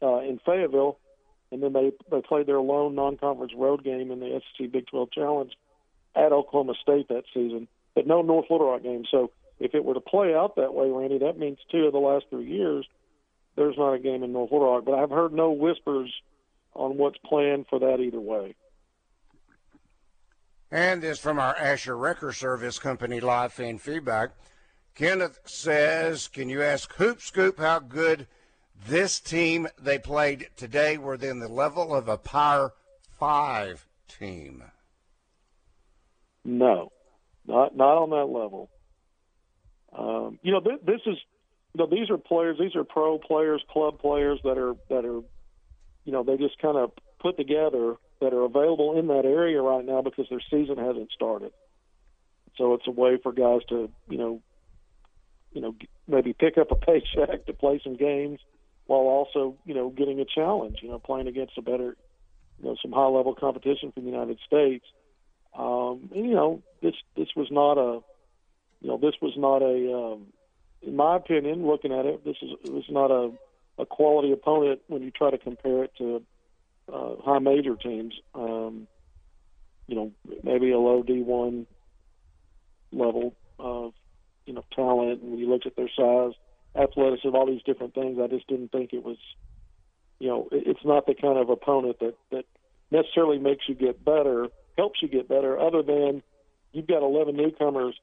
uh, 0.00 0.20
in 0.20 0.38
Fayetteville. 0.46 0.98
And 1.50 1.62
then 1.62 1.72
they, 1.72 1.92
they 2.10 2.22
played 2.22 2.46
their 2.46 2.60
lone 2.60 2.94
non 2.94 3.16
conference 3.16 3.52
road 3.56 3.82
game 3.82 4.12
in 4.12 4.20
the 4.20 4.40
SEC 4.56 4.70
Big 4.70 4.86
12 4.86 5.10
Challenge 5.10 5.52
at 6.14 6.32
Oklahoma 6.32 6.74
State 6.80 7.08
that 7.08 7.24
season, 7.34 7.66
but 7.94 8.06
no 8.06 8.22
North 8.22 8.46
Little 8.50 8.70
Rock 8.70 8.82
game. 8.82 9.04
So 9.10 9.32
if 9.58 9.74
it 9.74 9.84
were 9.84 9.94
to 9.94 10.00
play 10.00 10.32
out 10.34 10.56
that 10.56 10.74
way, 10.74 10.90
Randy, 10.90 11.18
that 11.18 11.38
means 11.38 11.58
two 11.70 11.86
of 11.86 11.92
the 11.92 11.98
last 11.98 12.26
three 12.30 12.46
years 12.46 12.86
there's 13.56 13.76
not 13.76 13.92
a 13.92 13.98
game 13.98 14.22
in 14.22 14.32
North 14.32 14.52
Little 14.52 14.72
Rock. 14.72 14.84
But 14.84 14.94
I've 14.94 15.10
heard 15.10 15.32
no 15.32 15.50
whispers 15.50 16.12
on 16.74 16.96
what's 16.96 17.18
planned 17.18 17.66
for 17.68 17.78
that 17.78 18.00
either 18.00 18.20
way. 18.20 18.54
And 20.70 21.02
this 21.02 21.18
from 21.18 21.38
our 21.38 21.54
Asher 21.56 21.96
Wrecker 21.96 22.32
Service 22.32 22.78
Company 22.78 23.20
live 23.20 23.52
fan 23.52 23.78
feedback. 23.78 24.30
Kenneth 24.94 25.38
says, 25.44 26.28
"Can 26.28 26.48
you 26.48 26.62
ask 26.62 26.92
Hoop 26.94 27.20
Scoop 27.20 27.58
how 27.58 27.78
good 27.78 28.26
this 28.86 29.20
team 29.20 29.68
they 29.78 29.98
played 29.98 30.48
today 30.56 30.96
were 30.96 31.14
in 31.14 31.40
the 31.40 31.48
level 31.48 31.94
of 31.94 32.08
a 32.08 32.16
Power 32.16 32.72
Five 33.10 33.86
team?" 34.08 34.64
No, 36.44 36.90
not 37.46 37.76
not 37.76 37.98
on 37.98 38.10
that 38.10 38.26
level. 38.26 38.70
Um, 39.92 40.38
you 40.42 40.52
know, 40.52 40.60
th- 40.60 40.80
this 40.84 41.00
is 41.06 41.18
you 41.74 41.78
know 41.78 41.86
these 41.86 42.10
are 42.10 42.18
players, 42.18 42.58
these 42.58 42.74
are 42.76 42.84
pro 42.84 43.18
players, 43.18 43.62
club 43.70 43.98
players 43.98 44.40
that 44.44 44.58
are 44.58 44.74
that 44.88 45.04
are, 45.04 45.22
you 46.04 46.12
know, 46.12 46.22
they 46.22 46.36
just 46.36 46.58
kind 46.58 46.76
of 46.76 46.92
put 47.20 47.36
together 47.36 47.94
that 48.20 48.32
are 48.32 48.42
available 48.42 48.98
in 48.98 49.08
that 49.08 49.24
area 49.24 49.60
right 49.60 49.84
now 49.84 50.02
because 50.02 50.26
their 50.28 50.42
season 50.50 50.76
hasn't 50.78 51.10
started. 51.12 51.52
So 52.56 52.74
it's 52.74 52.86
a 52.86 52.90
way 52.90 53.18
for 53.22 53.32
guys 53.32 53.60
to 53.68 53.90
you 54.08 54.18
know, 54.18 54.42
you 55.52 55.60
know, 55.60 55.74
maybe 56.06 56.32
pick 56.32 56.58
up 56.58 56.70
a 56.70 56.76
paycheck 56.86 57.46
to 57.46 57.52
play 57.52 57.80
some 57.82 57.96
games 57.96 58.40
while 58.86 59.00
also 59.00 59.56
you 59.64 59.74
know 59.74 59.90
getting 59.90 60.20
a 60.20 60.24
challenge. 60.24 60.78
You 60.82 60.90
know, 60.90 60.98
playing 60.98 61.28
against 61.28 61.58
a 61.58 61.62
better, 61.62 61.96
you 62.58 62.64
know, 62.64 62.76
some 62.82 62.92
high 62.92 63.06
level 63.06 63.34
competition 63.34 63.92
from 63.92 64.04
the 64.04 64.10
United 64.10 64.38
States. 64.46 64.84
Um, 65.54 66.08
and, 66.14 66.26
you 66.26 66.34
know, 66.34 66.62
this 66.80 66.94
this 67.16 67.28
was 67.36 67.48
not 67.50 67.76
a, 67.76 68.00
you 68.80 68.88
know, 68.88 68.96
this 68.96 69.14
was 69.20 69.34
not 69.36 69.62
a, 69.62 69.92
um, 69.94 70.26
in 70.80 70.96
my 70.96 71.16
opinion, 71.16 71.66
looking 71.66 71.92
at 71.92 72.06
it, 72.06 72.24
this 72.24 72.36
is 72.40 72.50
it 72.64 72.72
was 72.72 72.84
not 72.88 73.10
a, 73.10 73.32
a 73.82 73.86
quality 73.86 74.32
opponent 74.32 74.80
when 74.86 75.02
you 75.02 75.10
try 75.10 75.30
to 75.30 75.38
compare 75.38 75.84
it 75.84 75.92
to 75.98 76.22
uh, 76.92 77.16
high 77.24 77.38
major 77.38 77.76
teams. 77.76 78.14
Um, 78.34 78.86
you 79.86 79.96
know, 79.96 80.12
maybe 80.42 80.70
a 80.70 80.78
low 80.78 81.02
D1 81.02 81.66
level 82.92 83.34
of, 83.58 83.92
you 84.46 84.54
know, 84.54 84.64
talent. 84.74 85.22
And 85.22 85.32
when 85.32 85.38
you 85.38 85.50
looked 85.50 85.66
at 85.66 85.76
their 85.76 85.90
size, 85.94 86.32
athleticism, 86.74 87.34
all 87.34 87.46
these 87.46 87.62
different 87.64 87.94
things, 87.94 88.18
I 88.22 88.28
just 88.28 88.46
didn't 88.46 88.72
think 88.72 88.92
it 88.92 89.04
was, 89.04 89.18
you 90.18 90.28
know, 90.28 90.48
it's 90.52 90.84
not 90.84 91.06
the 91.06 91.14
kind 91.14 91.38
of 91.38 91.50
opponent 91.50 91.98
that 92.00 92.14
that 92.30 92.44
necessarily 92.90 93.38
makes 93.38 93.68
you 93.68 93.74
get 93.74 94.04
better 94.04 94.48
helps 94.78 95.02
you 95.02 95.08
get 95.08 95.28
better, 95.28 95.58
other 95.58 95.82
than 95.82 96.22
you've 96.72 96.86
got 96.86 97.02
11 97.02 97.36
newcomers 97.36 97.94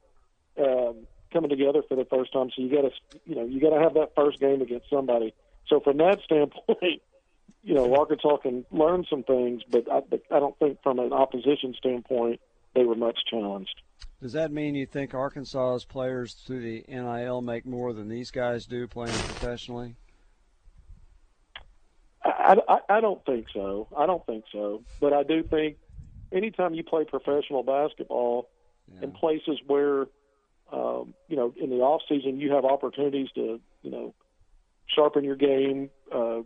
um, 0.60 1.08
coming 1.32 1.50
together 1.50 1.82
for 1.88 1.96
the 1.96 2.06
first 2.06 2.34
time. 2.34 2.50
So 2.56 2.62
you 2.62 2.70
got 2.70 2.82
to, 2.82 3.20
you 3.26 3.36
know, 3.36 3.46
you 3.46 3.60
got 3.60 3.72
to 3.72 3.80
have 3.82 3.96
that 3.96 4.14
first 4.16 4.40
game 4.40 4.62
against 4.62 4.90
somebody. 4.90 5.34
So 5.68 5.80
from 5.80 5.98
that 5.98 6.20
standpoint, 6.24 7.02
you 7.64 7.74
know, 7.74 7.94
Arkansas 7.96 8.38
can 8.38 8.66
learn 8.72 9.06
some 9.10 9.24
things, 9.24 9.62
but 9.70 9.92
I, 9.92 10.02
but 10.02 10.22
I 10.32 10.40
don't 10.40 10.58
think 10.60 10.82
from 10.82 11.00
an 11.00 11.14
opposition 11.14 11.76
standpoint 11.78 12.40
they 12.76 12.84
were 12.84 12.96
much 12.96 13.20
challenged. 13.30 13.82
Does 14.22 14.34
that 14.34 14.52
mean 14.52 14.76
you 14.76 14.86
think 14.86 15.14
Arkansas's 15.14 15.86
players 15.86 16.34
through 16.34 16.62
the 16.62 16.86
NIL 16.88 17.42
make 17.42 17.66
more 17.66 17.94
than 17.94 18.10
these 18.10 18.32
guys 18.32 18.66
do 18.66 18.88
playing 18.88 19.14
professionally? 19.14 19.96
I, 22.24 22.58
I, 22.68 22.80
I 22.90 23.02
don't 23.02 23.24
think 23.26 23.48
so. 23.54 23.88
I 23.98 24.06
don't 24.06 24.26
think 24.26 24.44
so. 24.52 24.84
But 25.00 25.14
I 25.14 25.24
do 25.24 25.44
think 25.44 25.78
anytime 26.32 26.74
you 26.74 26.84
play 26.84 27.06
professional 27.06 27.64
basketball 27.64 28.50
yeah. 28.94 29.04
in 29.04 29.12
places 29.12 29.60
where 29.68 30.08
um, 30.72 31.14
you 31.28 31.36
know 31.36 31.54
in 31.60 31.70
the 31.70 31.78
off 31.78 32.02
season 32.08 32.40
you 32.40 32.52
have 32.52 32.66
opportunities 32.66 33.30
to 33.36 33.60
you 33.82 33.92
know 33.92 34.14
sharpen 34.94 35.24
your 35.24 35.36
game, 35.36 35.90
uh, 36.14 36.42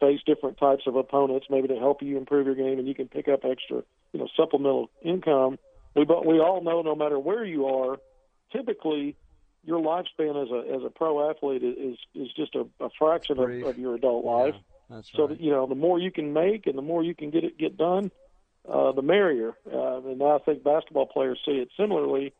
face 0.00 0.20
different 0.26 0.58
types 0.58 0.84
of 0.86 0.96
opponents, 0.96 1.46
maybe 1.50 1.68
to 1.68 1.76
help 1.76 2.02
you 2.02 2.16
improve 2.16 2.46
your 2.46 2.54
game, 2.54 2.78
and 2.78 2.88
you 2.88 2.94
can 2.94 3.08
pick 3.08 3.28
up 3.28 3.44
extra 3.44 3.82
you 4.12 4.20
know 4.20 4.28
supplemental 4.36 4.90
income. 5.02 5.58
We 5.94 6.04
but 6.04 6.26
we 6.26 6.38
all 6.40 6.62
know 6.62 6.82
no 6.82 6.94
matter 6.94 7.18
where 7.18 7.44
you 7.44 7.66
are, 7.66 7.98
typically 8.52 9.16
your 9.64 9.80
lifespan 9.80 10.42
as 10.42 10.50
a 10.50 10.74
as 10.74 10.84
a 10.84 10.90
pro 10.90 11.30
athlete 11.30 11.62
is 11.62 11.98
is 12.14 12.28
just 12.34 12.54
a, 12.54 12.66
a 12.82 12.88
fraction 12.98 13.38
of, 13.38 13.50
of, 13.66 13.78
your 13.78 13.94
adult 13.94 14.24
life. 14.24 14.54
Yeah, 14.90 15.02
so 15.12 15.26
that 15.28 15.40
you 15.40 15.50
know 15.50 15.66
the 15.66 15.74
more 15.74 15.98
you 15.98 16.10
can 16.10 16.32
make 16.32 16.66
and 16.66 16.76
the 16.76 16.82
more 16.82 17.02
you 17.02 17.14
can 17.14 17.30
get 17.30 17.44
it 17.44 17.58
get 17.58 17.76
done, 17.76 18.10
uh, 18.68 18.92
the 18.92 19.02
merrier. 19.02 19.54
Uh, 19.70 19.98
and 19.98 20.22
I 20.22 20.38
think 20.38 20.64
basketball 20.64 21.06
players 21.06 21.38
see 21.44 21.52
it 21.52 21.68
similarly. 21.76 22.32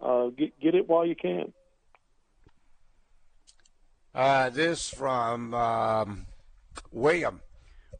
Uh, 0.00 0.28
get, 0.28 0.58
get 0.60 0.74
it 0.74 0.88
while 0.88 1.06
you 1.06 1.14
can. 1.14 1.52
Uh, 4.14 4.50
this 4.50 4.90
from 4.90 5.54
um, 5.54 6.26
William. 6.90 7.40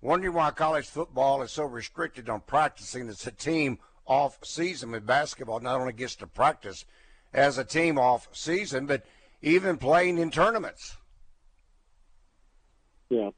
Wondering 0.03 0.35
why 0.35 0.51
college 0.51 0.87
football 0.87 1.43
is 1.43 1.53
so 1.53 1.65
restricted 1.65 2.29
on 2.29 2.41
practicing 2.41 3.09
as 3.09 3.27
a 3.27 3.31
team 3.31 3.79
off 4.05 4.39
season 4.43 4.91
with 4.91 5.07
basketball. 5.07 5.61
Not 5.61 5.81
only 5.81 5.93
gets 5.93 6.17
to 6.17 6.27
practice 6.27 6.85
as 7.33 7.57
a 7.57 7.65
team 7.65 7.99
off 7.99 8.29
season, 8.33 8.87
but 8.87 9.05
even 9.41 9.79
playing 9.79 10.19
in 10.19 10.31
tournaments. 10.31 10.97
Yeah. 13.09 13.31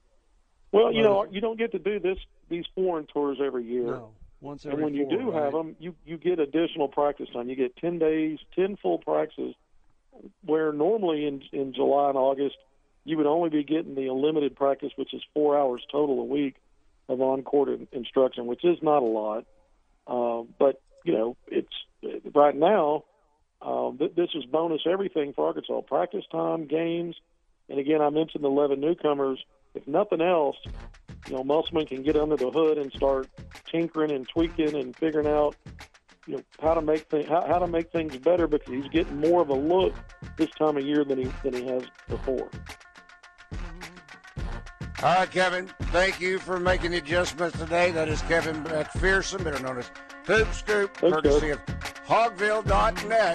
Well, 0.72 0.92
you 0.92 1.02
know, 1.02 1.26
you 1.30 1.40
don't 1.40 1.58
get 1.58 1.72
to 1.72 1.78
do 1.78 2.00
this 2.00 2.18
these 2.48 2.64
foreign 2.74 3.06
tours 3.06 3.38
every 3.44 3.64
year. 3.64 3.86
No, 3.86 4.10
once 4.40 4.66
every 4.66 4.78
year. 4.78 4.86
and 4.86 4.96
when 4.96 5.10
you 5.10 5.18
do 5.18 5.30
right? 5.30 5.44
have 5.44 5.52
them, 5.52 5.76
you 5.78 5.94
you 6.04 6.16
get 6.16 6.38
additional 6.38 6.88
practice 6.88 7.28
time. 7.32 7.48
You 7.48 7.56
get 7.56 7.76
ten 7.76 7.98
days, 7.98 8.38
ten 8.56 8.76
full 8.76 8.98
practices, 8.98 9.54
where 10.44 10.72
normally 10.72 11.26
in 11.26 11.42
in 11.52 11.74
July 11.74 12.08
and 12.08 12.18
August 12.18 12.56
you 13.04 13.16
would 13.18 13.26
only 13.26 13.50
be 13.50 13.64
getting 13.64 13.94
the 13.94 14.10
limited 14.10 14.56
practice, 14.56 14.90
which 14.96 15.12
is 15.12 15.22
four 15.34 15.58
hours 15.58 15.82
total 15.92 16.20
a 16.20 16.24
week 16.24 16.56
of 17.08 17.20
on-court 17.20 17.68
in- 17.68 17.88
instruction, 17.92 18.46
which 18.46 18.64
is 18.64 18.78
not 18.82 19.02
a 19.02 19.06
lot. 19.06 19.44
Uh, 20.06 20.44
but 20.58 20.80
you 21.04 21.12
know, 21.12 21.36
it's 21.46 21.74
right 22.34 22.56
now. 22.56 23.04
Um, 23.60 23.96
th- 23.98 24.14
this 24.14 24.28
is 24.34 24.44
bonus 24.44 24.82
everything 24.90 25.32
for 25.32 25.46
Arkansas: 25.46 25.82
practice 25.82 26.24
time, 26.30 26.66
games, 26.66 27.16
and 27.68 27.78
again, 27.78 28.00
I 28.00 28.10
mentioned 28.10 28.44
the 28.44 28.48
11 28.48 28.80
newcomers. 28.80 29.42
If 29.74 29.86
nothing 29.88 30.20
else, 30.20 30.56
you 31.26 31.32
know, 31.32 31.44
Musselman 31.44 31.86
can 31.86 32.02
get 32.02 32.16
under 32.16 32.36
the 32.36 32.50
hood 32.50 32.78
and 32.78 32.92
start 32.92 33.28
tinkering 33.70 34.10
and 34.10 34.28
tweaking 34.28 34.74
and 34.74 34.94
figuring 34.98 35.26
out, 35.26 35.56
you 36.26 36.36
know, 36.36 36.42
how 36.60 36.74
to 36.74 36.80
make 36.80 37.08
things 37.10 37.28
how, 37.28 37.46
how 37.46 37.58
to 37.58 37.66
make 37.66 37.90
things 37.92 38.16
better 38.16 38.46
because 38.46 38.72
he's 38.72 38.88
getting 38.88 39.16
more 39.18 39.42
of 39.42 39.48
a 39.48 39.54
look 39.54 39.94
this 40.36 40.50
time 40.50 40.76
of 40.76 40.84
year 40.84 41.04
than 41.04 41.18
he 41.18 41.30
than 41.42 41.54
he 41.54 41.66
has 41.66 41.84
before. 42.08 42.50
All 45.02 45.14
right, 45.16 45.30
Kevin. 45.30 45.68
Thank 45.92 46.20
you 46.20 46.38
for 46.38 46.58
making 46.58 46.92
the 46.92 46.98
adjustments 46.98 47.58
today. 47.58 47.90
That 47.90 48.08
is 48.08 48.22
Kevin 48.22 48.64
McPherson, 48.64 49.44
better 49.44 49.62
known 49.62 49.78
as 49.78 49.90
Hoop 50.26 50.50
Scoop, 50.54 50.96
Thanks, 50.96 51.14
courtesy 51.14 51.50
of 51.50 51.60
Hawgville.net. 52.06 53.32